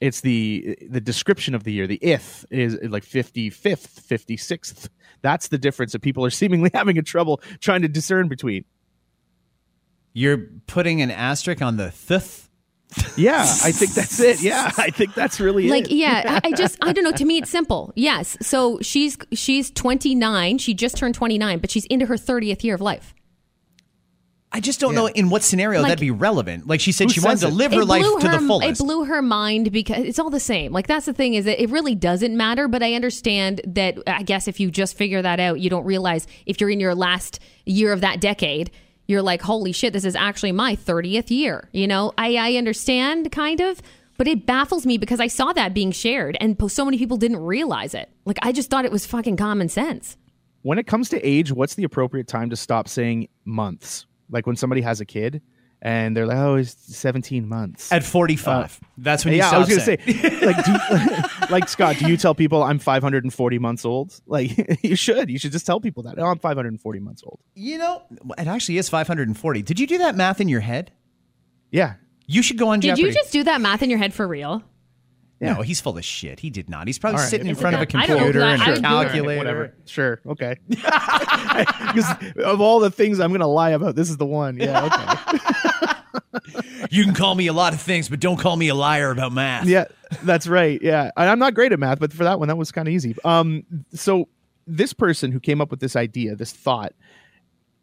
[0.00, 1.86] It's the the description of the year.
[1.86, 3.52] The if is like 55th,
[4.00, 4.88] 56th.
[5.22, 8.64] That's the difference that people are seemingly having a trouble trying to discern between.
[10.12, 12.48] You're putting an asterisk on the th.
[13.16, 14.42] Yeah, I think that's it.
[14.42, 15.94] Yeah, I think that's really like it.
[15.94, 19.70] yeah I- i just i don't know to me it's simple yes so she's she's
[19.70, 23.14] 29 she just turned 29 but she's into her 30th year of life
[24.52, 26.66] I just don't know in what scenario Like- that'd be relevant.
[26.66, 28.80] Like she said, she wanted to live her life blew to the fullest.
[28.80, 30.72] It blew her mind because it's all the same.
[30.72, 32.66] Like that's the thing is that it really doesn't matter.
[32.66, 33.98] But I understand that.
[34.08, 36.96] I guess if you just figure that out, you don't realize if you're in your
[36.96, 38.72] last year of that decade,
[39.10, 41.68] you're like, holy shit, this is actually my thirtieth year.
[41.72, 43.82] You know, I I understand kind of.
[44.16, 47.38] But it baffles me because I saw that being shared and so many people didn't
[47.38, 48.10] realize it.
[48.26, 50.18] Like, I just thought it was fucking common sense.
[50.62, 54.04] when it comes to age, what's the appropriate time to stop saying months?
[54.28, 55.40] Like when somebody has a kid
[55.82, 58.80] and they're like, "Oh, it's 17 months." At 45.
[58.82, 59.98] Uh, That's when you yeah, I stop was gonna saying.
[60.06, 64.20] say, like, do you, like Scott, do you tell people I'm 540 months old?
[64.26, 65.30] Like, you should.
[65.30, 66.18] You should just tell people that.
[66.18, 67.40] Oh, I'm 540 months old.
[67.54, 68.02] You know,
[68.38, 69.62] it actually is 540.
[69.62, 70.92] Did you do that math in your head?
[71.70, 71.94] Yeah.
[72.26, 73.02] You should go on Did Jeopardy.
[73.08, 74.62] you just do that math in your head for real?
[75.40, 76.40] No, he's full of shit.
[76.40, 76.86] He did not.
[76.86, 77.30] He's probably All right.
[77.30, 79.38] sitting in front of a that- I don't know, computer and I a would- calculator.
[79.38, 79.74] Whatever.
[79.86, 80.20] Sure.
[80.26, 80.56] Okay.
[80.70, 82.14] Because
[82.44, 84.56] of all the things I'm going to lie about, this is the one.
[84.58, 84.84] Yeah.
[84.84, 85.38] Okay.
[86.90, 89.32] You can call me a lot of things, but don't call me a liar about
[89.32, 89.66] math.
[89.66, 89.84] yeah,
[90.24, 90.80] that's right.
[90.82, 92.94] Yeah, and I'm not great at math, but for that one, that was kind of
[92.94, 93.14] easy.
[93.24, 94.26] Um, so
[94.66, 96.92] this person who came up with this idea, this thought,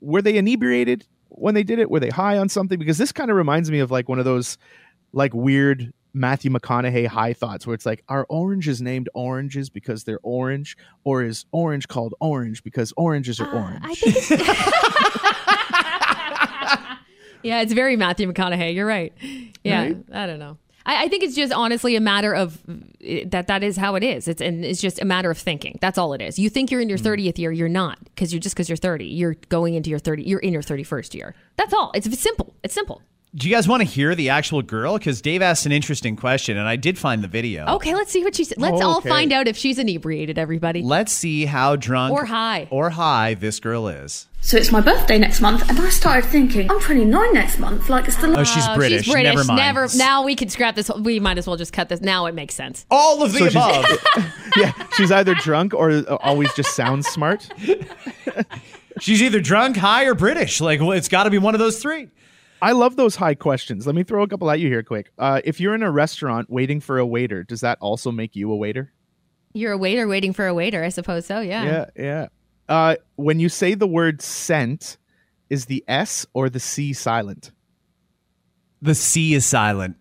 [0.01, 1.89] were they inebriated when they did it?
[1.89, 2.78] Were they high on something?
[2.80, 4.58] Because this kind of reminds me of like one of those
[5.14, 10.20] like weird Matthew McConaughey high thoughts where it's like, are oranges named oranges because they're
[10.24, 13.82] orange, or is orange called orange because oranges are orange?
[13.84, 14.32] I think it's.
[17.43, 18.74] yeah, it's very Matthew McConaughey.
[18.74, 19.13] You're right.
[19.63, 19.97] Yeah, Right?
[20.11, 20.57] I don't know.
[20.86, 22.74] I, I think it's just honestly a matter of uh,
[23.28, 23.47] that.
[23.47, 24.28] That is how it is.
[24.28, 25.78] It's and it's just a matter of thinking.
[25.82, 26.39] That's all it is.
[26.39, 29.05] You think you're in your thirtieth year, you're not because you're just because you're thirty.
[29.05, 30.24] You're going into your thirty.
[30.24, 31.36] You're in your thirty first year.
[31.57, 31.91] That's all.
[31.93, 32.55] It's simple.
[32.63, 33.01] It's simple.
[33.38, 34.98] Do you guys want to hear the actual girl?
[34.98, 37.68] Because Dave asked an interesting question, and I did find the video.
[37.76, 38.58] Okay, let's see what she said.
[38.58, 39.10] Let's all Okay.
[39.10, 40.40] find out if she's inebriated.
[40.40, 40.82] Everybody.
[40.82, 42.68] Let's see how drunk Or high.
[42.72, 44.28] or high this girl is.
[44.42, 47.90] So it's my birthday next month, and I started thinking, I'm 29 next month.
[47.90, 49.06] Like, it's the Oh, she's Oh, British.
[49.06, 49.36] She's British.
[49.36, 49.98] Never mind.
[50.00, 50.90] Now we can scrap this.
[51.00, 52.02] We might as well just cut this.
[52.02, 52.88] Now it makes sense.
[52.90, 53.56] all of the So she's-
[54.16, 54.32] above.
[54.58, 57.48] yeah, she's either drunk or always just sounds smart.
[59.00, 60.60] she's either drunk, high, or British.
[60.60, 62.08] Like, well, it's got to be one of those three.
[62.62, 63.86] I love those high questions.
[63.86, 65.12] Let me throw a couple at you here quick.
[65.18, 68.51] Uh, if you're in a restaurant waiting for a waiter, does that also make you
[68.51, 68.91] a waiter?
[69.53, 71.39] You're a waiter waiting for a waiter, I suppose so.
[71.39, 71.64] Yeah.
[71.66, 72.28] Yeah, yeah.
[72.68, 74.97] Uh, when you say the word scent,
[75.49, 77.51] is the S or the C silent?
[78.82, 79.95] The C is silent.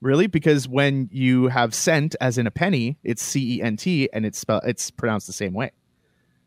[0.00, 0.28] Really?
[0.28, 4.24] Because when you have cent as in a penny, it's C E N T and
[4.24, 5.72] it's spelled it's pronounced the same way.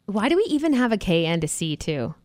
[0.06, 2.16] Why do we even have a K and a C too?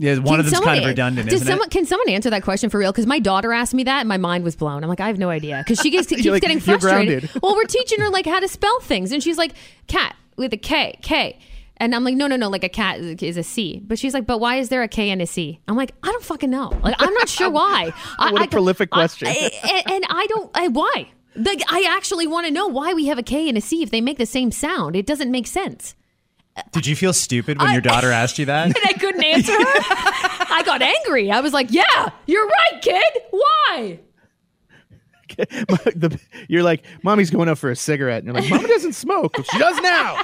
[0.00, 1.68] Yeah, one Can of them's someone- kind of redundant, Does someone?
[1.70, 2.92] Can someone answer that question for real?
[2.92, 4.82] Because my daughter asked me that, and my mind was blown.
[4.84, 7.22] I'm like, I have no idea, because she gets, keeps like, getting frustrated.
[7.22, 9.54] grounded." well, we're teaching her like how to spell things, and she's like,
[9.88, 11.38] cat with a K, K.
[11.80, 13.80] And I'm like, no, no, no, like a cat is- a C.
[13.84, 15.60] But she's like, but why is there a K and a C?
[15.68, 16.72] I'm like, I don't fucking know.
[16.82, 17.92] Like, I'm not sure why.
[18.18, 19.28] I, What a I- prolific I- question.
[19.28, 19.50] I-
[19.86, 21.08] and, and I don't, I, why?
[21.36, 23.90] Like, I actually want to know why we have a K and a C if
[23.90, 24.96] they make the same sound.
[24.96, 25.94] It doesn't make sense.
[26.72, 28.66] Did you feel stupid when your daughter asked you that?
[28.66, 29.58] and I couldn't answer her.
[30.50, 31.30] I got angry.
[31.30, 33.22] I was like, "Yeah, you're right, kid.
[33.30, 34.00] Why?"
[35.38, 39.36] the, you're like, mommy's going out for a cigarette, and you're like, mama doesn't smoke.
[39.36, 40.20] Well, she does now.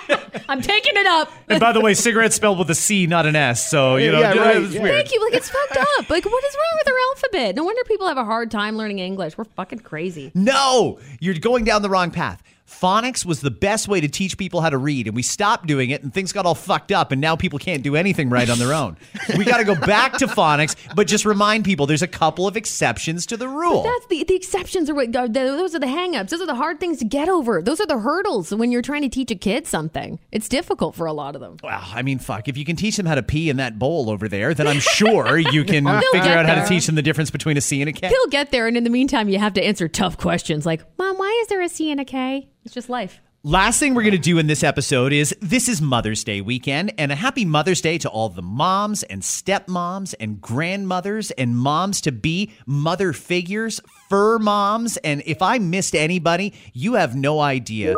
[0.49, 1.31] I'm taking it up.
[1.49, 3.71] And by the way, cigarette spelled with a C, not an S.
[3.71, 4.83] So you know, Yeah, right, it's yeah.
[4.83, 4.95] weird.
[4.97, 5.23] Thank you.
[5.25, 6.11] Like it's fucked up.
[6.11, 7.55] Like what is wrong with our alphabet?
[7.55, 9.39] No wonder people have a hard time learning English.
[9.39, 10.33] We're fucking crazy.
[10.35, 12.43] No, you're going down the wrong path.
[12.81, 15.91] Phonics was the best way to teach people how to read, and we stopped doing
[15.91, 18.59] it, and things got all fucked up, and now people can't do anything right on
[18.59, 18.97] their own.
[19.39, 22.57] we got to go back to phonics, but just remind people there's a couple of
[22.57, 23.83] exceptions to the rule.
[23.83, 26.31] But That's the the exceptions are what are- those are the hangups.
[26.31, 27.63] Those are the hard things to get over.
[27.63, 30.19] Those are the hurdles when you're trying to teach a kid something.
[30.33, 31.57] It's difficult for a lot of them.
[31.63, 32.49] Well, I mean, fuck.
[32.49, 34.81] If you can teach them how to pee in that bowl over there, then I'm
[34.81, 37.89] sure you can figure out how to teach them the difference between a C and
[37.89, 38.09] a K.
[38.09, 41.17] He'll get there, and in the meantime, you have to answer tough questions like, "Mom,
[41.17, 43.21] why is there a C and a K?" It's just life.
[43.47, 46.95] Last thing we're going to do in this episode is this is Mother's Day weekend,
[46.97, 52.01] and a happy Mother's Day to all the moms and stepmoms and grandmothers and moms
[52.03, 54.97] to be mother figures, fur moms.
[54.97, 57.95] And if I missed anybody, you have no idea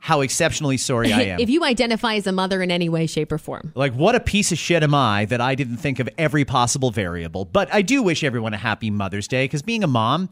[0.00, 1.38] how exceptionally sorry I am.
[1.38, 4.20] If you identify as a mother in any way, shape, or form, Like, what a
[4.20, 7.44] piece of shit am I that I didn't think of every possible variable.
[7.44, 10.30] But I do wish everyone a happy Mother's Day because being a mom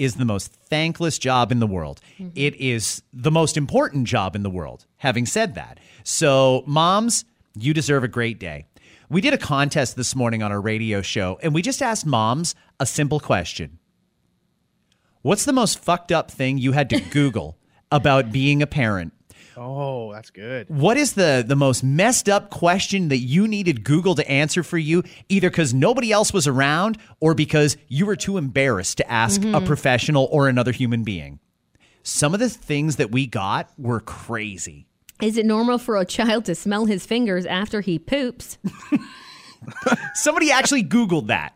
[0.00, 2.00] is the most thankless job in the world.
[2.18, 2.30] Mm-hmm.
[2.34, 5.78] It is the most important job in the world, having said that.
[6.04, 8.64] So, moms, you deserve a great day.
[9.10, 12.54] We did a contest this morning on our radio show, and we just asked moms
[12.80, 13.78] a simple question
[15.22, 17.58] What's the most fucked up thing you had to Google
[17.92, 19.12] about being a parent?
[19.62, 20.70] Oh, that's good.
[20.70, 24.78] What is the the most messed up question that you needed Google to answer for
[24.78, 29.42] you, either because nobody else was around or because you were too embarrassed to ask
[29.42, 29.66] a mm-hmm.
[29.66, 31.40] professional or another human being?
[32.02, 34.86] Some of the things that we got were crazy.
[35.20, 38.56] is it normal for a child to smell his fingers after he poops?
[40.14, 41.52] Somebody actually Googled that.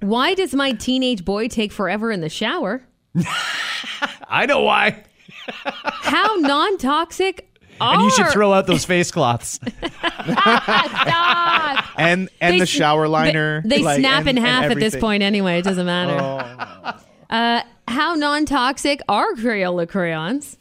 [0.00, 2.82] Why does my teenage boy take forever in the shower?
[4.26, 5.04] I know why.
[5.64, 7.48] How non-toxic
[7.80, 9.58] are And you should throw out those face cloths.
[10.22, 11.84] Stop.
[11.98, 13.62] And and They the s- shower liner.
[13.62, 14.98] They, they like, snap and- in and half at this everything.
[14.98, 15.58] Oh, point anyway.
[15.58, 16.98] It doesn't matter.
[17.30, 20.56] Uh, how non-toxic are Crayola crayons?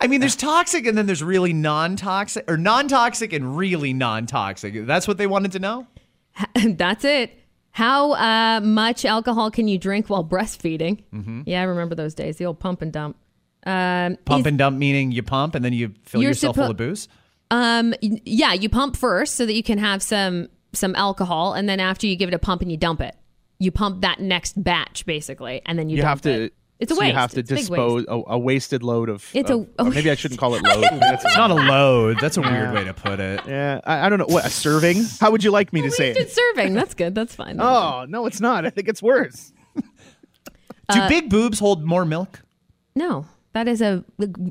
[0.00, 3.92] I mean, there's toxic and then there's really non toxic, or non toxic and really
[3.92, 4.86] non toxic.
[4.86, 5.86] That's what they wanted to know?
[6.54, 7.32] That's it.
[7.72, 11.02] How uh, much alcohol can you drink while breastfeeding?
[11.12, 11.42] Mm-hmm.
[11.46, 12.36] Yeah, I remember those days.
[12.36, 13.16] The old pump and dump.
[13.64, 16.70] Um, Pump is- and dump meaning you pump and then you fill You're yourself full
[16.70, 17.08] of booze?
[17.50, 21.80] Um, yeah, you pump first so that you can have some some alcohol, and then
[21.80, 23.14] after you give it a pump and you dump it,
[23.58, 26.44] you pump that next batch basically, and then you, You dump have to.
[26.44, 26.54] It.
[26.80, 27.12] It's a so waste.
[27.12, 27.68] You have to It's a waste.
[27.68, 29.24] dispose a, a wasted load of.
[29.34, 30.82] It's a- of- or maybe I shouldn't call it load.
[30.90, 32.18] It's not a load.
[32.20, 33.40] That's a weird way to put it.
[33.46, 35.04] yeah, I, I don't know what a serving.
[35.20, 36.32] How would you like me to say Wasted it?
[36.32, 36.74] serving.
[36.74, 37.14] That's good.
[37.14, 37.60] That's fine.
[37.60, 38.64] Oh no, it's not.
[38.66, 39.52] I think it's worse.
[40.90, 42.40] Do big boobs hold more milk?
[42.96, 44.04] No, that is a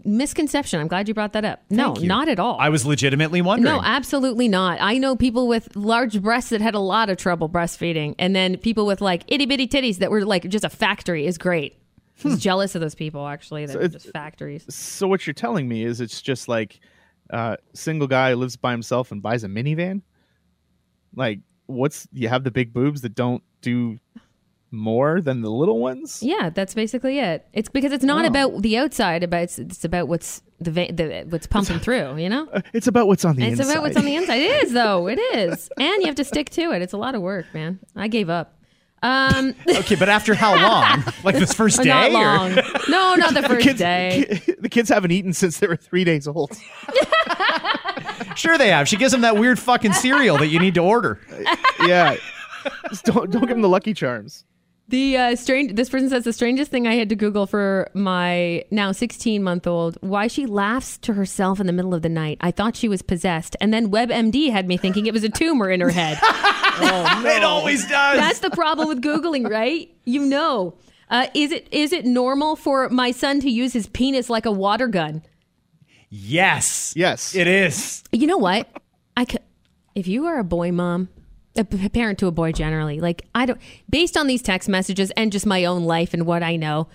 [0.06, 0.80] misconception.
[0.80, 1.62] I'm glad you brought that up.
[1.70, 2.58] No, not at all.
[2.60, 3.74] I was legitimately wondering.
[3.76, 4.78] no, absolutely not.
[4.80, 8.58] I know people with large breasts that had a lot of trouble breastfeeding, and then
[8.58, 11.78] people with like itty bitty titties that were like just a factory is great.
[12.24, 13.66] I was jealous of those people actually.
[13.66, 14.66] They're it's- just factories.
[14.70, 16.80] So what you're telling me is it's just like
[17.32, 20.04] uh single guy lives by himself and buys a minivan?
[21.16, 23.98] Like what's you have the big boobs that don't do
[24.72, 26.24] more than the little ones?
[26.24, 27.46] Yeah, that's basically it.
[27.54, 28.28] It's because it's not Oh.
[28.28, 32.18] about the outside, about it's, it's about what's the, va- the what's pumping through.
[32.18, 33.52] You know, It's about what's on the inside.
[33.52, 33.74] it's inside.
[33.74, 34.36] about what's on the inside.
[34.42, 35.08] It is though.
[35.08, 36.82] It is, and you have to stick to it.
[36.82, 37.80] It's a lot of work, man.
[37.96, 38.58] I gave up.
[39.04, 41.04] Um, Okay, but after how long?
[41.24, 41.90] like this first day?
[41.90, 42.56] not or- long.
[42.88, 44.42] No, not the first kids, day.
[44.60, 46.52] the kids haven't eaten since they were three days old.
[48.36, 48.88] Sure, they have.
[48.88, 51.20] She gives them that weird fucking cereal that you need to order.
[51.86, 52.16] yeah.
[52.90, 54.46] Just don't don't give them the Lucky Charms.
[54.92, 55.76] The uh, strange.
[55.76, 59.66] This person says the strangest thing I had to Google for my now 16 month
[59.66, 59.98] old.
[60.02, 62.38] Why she laughs to herself in the middle of the night.
[62.42, 65.70] I thought she was possessed, and then WebMD had me thinking it was a tumor
[65.70, 66.20] in her head.
[66.84, 68.18] Oh, It always does.
[68.18, 69.94] That's the problem with googling, right?
[70.06, 70.78] You know.
[71.10, 74.52] Uh, is it is it normal for my son to use his penis like a
[74.52, 75.22] water gun?
[76.10, 76.94] yes.
[76.96, 77.36] Yes.
[77.36, 78.04] It is.
[78.12, 78.70] You know what?
[79.18, 79.42] I could,
[79.96, 81.10] if you are a boy mom,
[81.56, 85.12] a p- parent to a boy generally, like I don't, based on these text messages
[85.18, 86.88] and just my own life and what I know,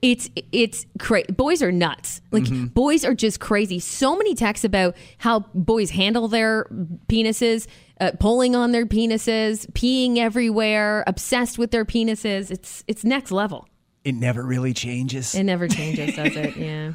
[0.00, 1.30] it's it's crazy.
[1.32, 2.20] Boys are nuts.
[2.32, 3.78] Like boys are just crazy.
[3.78, 6.64] So many texts about how boys handle their
[7.08, 7.68] penises,
[8.00, 12.50] uh, pulling on their penises, peeing everywhere, obsessed with their penises.
[12.50, 13.68] It's it's next level.
[14.04, 15.36] It never really changes.
[15.36, 16.56] It never changes, does it?
[16.56, 16.92] Yeah.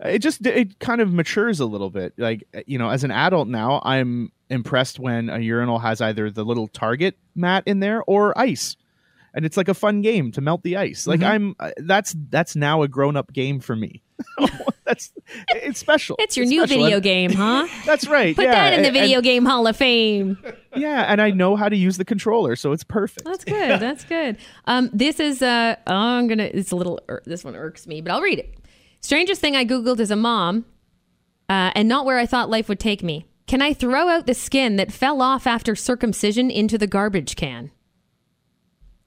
[0.00, 3.48] it just it kind of matures a little bit like you know as an adult
[3.48, 8.36] now i'm impressed when a urinal has either the little target mat in there or
[8.38, 8.76] ice
[9.34, 11.06] and it's like a fun game to melt the ice.
[11.06, 14.02] Like I'm uh, that's that's now a grown up game for me.
[14.84, 15.12] that's
[15.50, 16.16] it's special.
[16.18, 16.82] It's your It's new special.
[16.84, 17.66] video And- game, huh?
[17.84, 18.34] That's right.
[18.34, 20.38] Put yeah, that in the and- video game Hall of Fame.
[20.74, 23.26] yeah, and I know how to use the controller, so it's perfect.
[23.26, 23.78] That's good.
[23.78, 24.38] That's good.
[24.64, 26.44] Um, this is uh, oh, I'm gonna.
[26.54, 26.98] It's a little.
[27.06, 28.54] Ir- this one irks me, but I'll read it.
[29.02, 30.64] Strangest thing I googled as a mom,
[31.50, 33.26] uh, and not where I thought life would take me.
[33.46, 37.70] Can I throw out the skin that fell off after circumcision into the garbage can?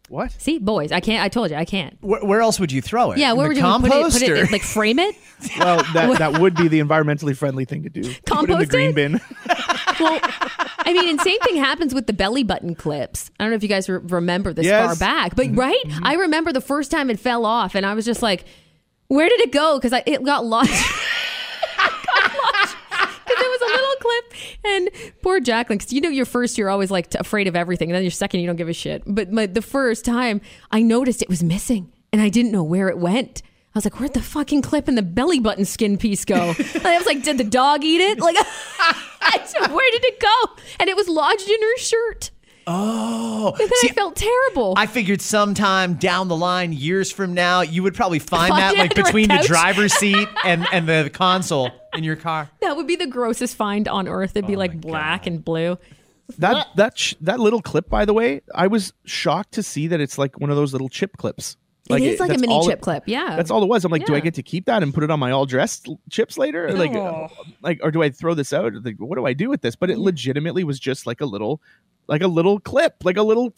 [0.08, 0.32] What?
[0.32, 1.24] See, boys, I can't.
[1.24, 1.96] I told you, I can't.
[2.02, 3.20] Where, where else would you throw it?
[3.20, 3.90] Yeah, In where the would you put it?
[3.92, 5.16] compost Put it or- like frame it?
[5.58, 8.02] Well, that that would be the environmentally friendly thing to do.
[8.02, 8.96] Put it in the Compost green it?
[8.96, 9.14] bin.
[10.00, 10.20] well,
[10.80, 13.32] I mean, and same thing happens with the belly button clips.
[13.40, 14.86] I don't know if you guys re- remember this Yes.
[14.86, 15.60] far back, but mm-hmm.
[15.60, 16.04] right, mm-hmm.
[16.06, 18.44] I remember the first time it fell off, and I was just like,
[19.08, 20.72] "Where did it go?" Because it got lost.
[23.30, 24.29] Because it was a little clip,
[24.64, 24.90] and
[25.22, 25.78] poor Jacqueline.
[25.78, 28.40] Because you know, your first you're always like afraid of everything, and then your second
[28.40, 29.04] you don't give a shit.
[29.06, 32.98] But the first time, I noticed it was missing, and I didn't know where it
[32.98, 33.42] went.
[33.44, 36.86] I was like, "Where'd the fucking clip and the belly button skin piece go?" and
[36.86, 38.36] I was like, "Did the dog eat it?" Like,
[39.22, 42.32] I said, "Where did it go?" And it was lodged in her shirt.
[42.68, 44.74] Oh, And then see, I felt terrible.
[44.78, 48.76] I figured sometime down the line, years from now, you would probably find Find that
[48.76, 49.48] it like under a between the couch.
[49.48, 52.50] driver's seat and, and the console in your car.
[52.62, 54.32] that would be the grossest find on earth.
[54.36, 55.78] It'd be oh like black and blue.
[56.38, 60.00] That that sh- that little clip, by the way, I was shocked to see that
[60.00, 61.58] it's like one of those little chip clips.
[61.90, 63.04] It is like a mini chip it- clip.
[63.08, 63.36] Yeah.
[63.36, 63.84] That's all it was.
[63.84, 65.90] I'm like, do I get to keep that and put it on my all dressed
[66.10, 66.68] chips later?
[66.68, 66.94] Or Like,
[67.62, 68.74] like, or do I throw this out?
[68.84, 69.76] Like, what do I do with this?
[69.76, 71.62] But it legitimately was just like a little,
[72.08, 73.54] like a little clip, like a little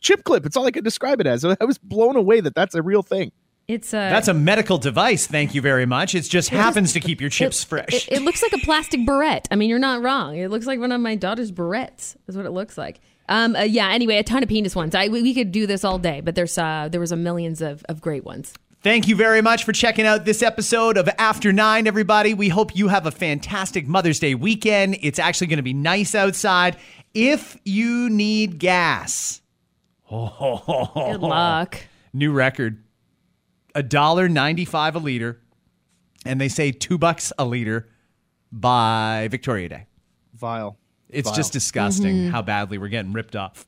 [0.00, 0.46] chip clip.
[0.46, 1.44] It's all I could describe it as.
[1.44, 3.32] I was blown away that that's a real thing.
[3.68, 3.96] It's a.
[3.96, 5.26] That's a medical device.
[5.26, 6.14] Thank you very much.
[6.14, 7.88] It just happens to keep your chips fresh.
[7.92, 9.48] It, it looks like a plastic barrette.
[9.50, 10.36] I mean, you're not wrong.
[10.36, 12.16] It looks like one of my daughter's barrettes.
[12.28, 13.00] Is what it looks like.
[13.28, 13.56] Um.
[13.56, 13.90] uh, yeah.
[13.90, 14.94] Anyway, a ton of penis ones.
[14.94, 17.60] I we, we could do this all day, but there's uh there was a millions
[17.60, 18.54] of of great ones.
[18.82, 22.34] Thank you very much for checking out this episode of After Nine, everybody.
[22.34, 24.98] We hope you have a fantastic Mother's Day weekend.
[25.00, 26.76] It's actually going to be nice outside.
[27.12, 29.40] If you need gas,
[30.08, 31.78] Good luck.
[32.12, 32.84] new record,
[33.74, 35.40] a dollar ninety-five a liter,
[36.24, 37.88] and they say two bucks a liter
[38.52, 39.86] by Victoria Day.
[40.34, 40.76] Vile.
[41.08, 41.36] It's Vile.
[41.36, 42.30] just disgusting Mm-hmm.
[42.30, 43.66] how badly we're getting ripped off.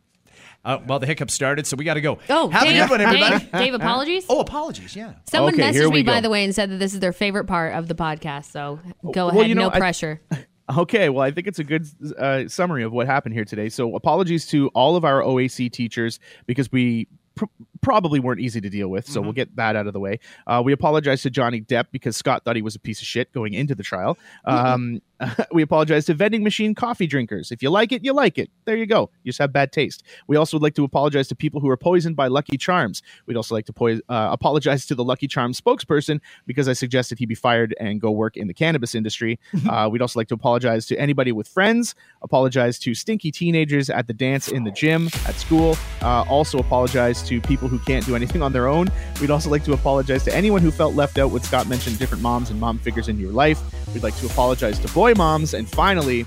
[0.65, 2.19] Uh, well, the hiccup started, so we got to go.
[2.29, 3.39] Oh, have Dave, a good one, everybody.
[3.39, 4.27] Dave, Dave, apologies.
[4.29, 4.95] Oh, apologies.
[4.97, 5.15] Yeah.
[5.31, 7.45] Someone Okay, messaged we me by the way and said that this is their favorite
[7.45, 8.47] part of the podcast.
[8.51, 8.81] So
[9.13, 9.49] go Well, ahead.
[9.49, 10.21] you know, no I- pressure.
[10.77, 11.87] Okay, well, I think it's a good
[12.19, 13.71] uh, summary of what happened here today.
[13.71, 17.47] So, apologies to all of our OAC teachers because we pr-
[17.81, 19.09] probably weren't easy to deal with.
[19.09, 20.21] So, we'll get that out of the way.
[20.47, 23.33] Uh, we apologize to Johnny Depp because Scott thought he was a piece of shit
[23.33, 24.17] going into the trial.
[24.45, 25.01] Um,
[25.53, 27.51] we apologize to vending machine coffee drinkers.
[27.51, 28.51] If you like it, you like it.
[28.65, 29.11] There you go.
[29.23, 30.03] You just have bad taste.
[30.27, 33.03] We also would like to apologize to people who were poisoned by Lucky Charms.
[33.27, 37.19] We'd also like to poi- uh, apologize to the Lucky Charms spokesperson because I suggested
[37.19, 39.39] he be fired and go work in the cannabis industry.
[39.69, 44.07] uh, we'd also like to apologize to anybody with friends, apologize to stinky teenagers at
[44.07, 45.77] the dance in the gym, at school.
[46.03, 48.89] Uh, also apologize to people who can't do anything on their own.
[49.21, 52.23] We'd also like to apologize to anyone who felt left out when Scott mentioned different
[52.23, 53.61] moms and mom figures in your life.
[53.95, 55.55] We'd like to apologize to boy moms.
[55.55, 56.27] And finally,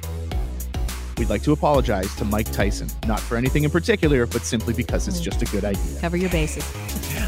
[1.17, 2.89] we'd like to apologize to Mike Tyson.
[3.07, 5.23] Not for anything in particular, but simply because it's mm.
[5.23, 5.99] just a good idea.
[5.99, 6.65] Cover your bases.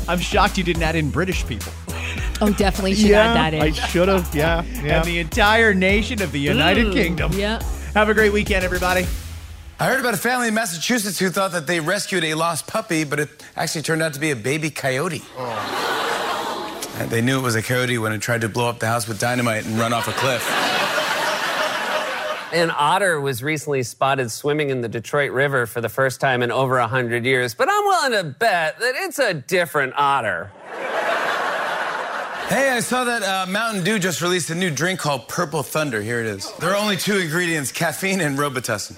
[0.09, 1.71] I'm shocked you didn't add in British people.
[2.41, 3.61] Oh, definitely should add that in.
[3.61, 4.33] I should have.
[4.35, 4.97] Yeah, yeah.
[4.97, 7.31] And the entire nation of the United Kingdom.
[7.33, 7.61] yeah.
[7.93, 9.05] Have a great weekend, everybody.
[9.79, 13.03] I heard about a family in Massachusetts who thought that they rescued a lost puppy,
[13.03, 15.21] but it actually turned out to be a baby coyote.
[16.99, 19.07] And They knew it was a coyote when it tried to blow up the house
[19.07, 20.47] with dynamite and run off a cliff.
[22.53, 26.51] An otter was recently spotted swimming in the Detroit River for the first time in
[26.51, 30.51] over 100 years, but I'm willing to bet that it's a different otter.
[32.49, 36.01] Hey, I saw that uh, Mountain Dew just released a new drink called Purple Thunder.
[36.03, 36.51] Here it is.
[36.59, 38.97] There are only two ingredients caffeine and Robitussin.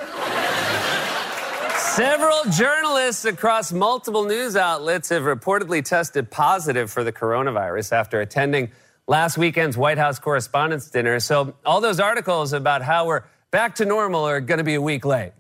[1.96, 8.72] Several journalists across multiple news outlets have reportedly tested positive for the coronavirus after attending
[9.08, 11.22] last weekend's White House Correspondents' Dinner.
[11.22, 14.82] So, all those articles about how we're back to normal are going to be a
[14.82, 15.32] week late.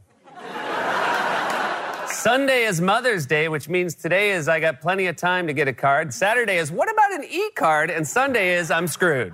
[2.07, 5.67] Sunday is Mother's Day, which means today is I got plenty of time to get
[5.67, 6.13] a card.
[6.13, 7.89] Saturday is what about an e card?
[7.89, 9.33] And Sunday is I'm screwed.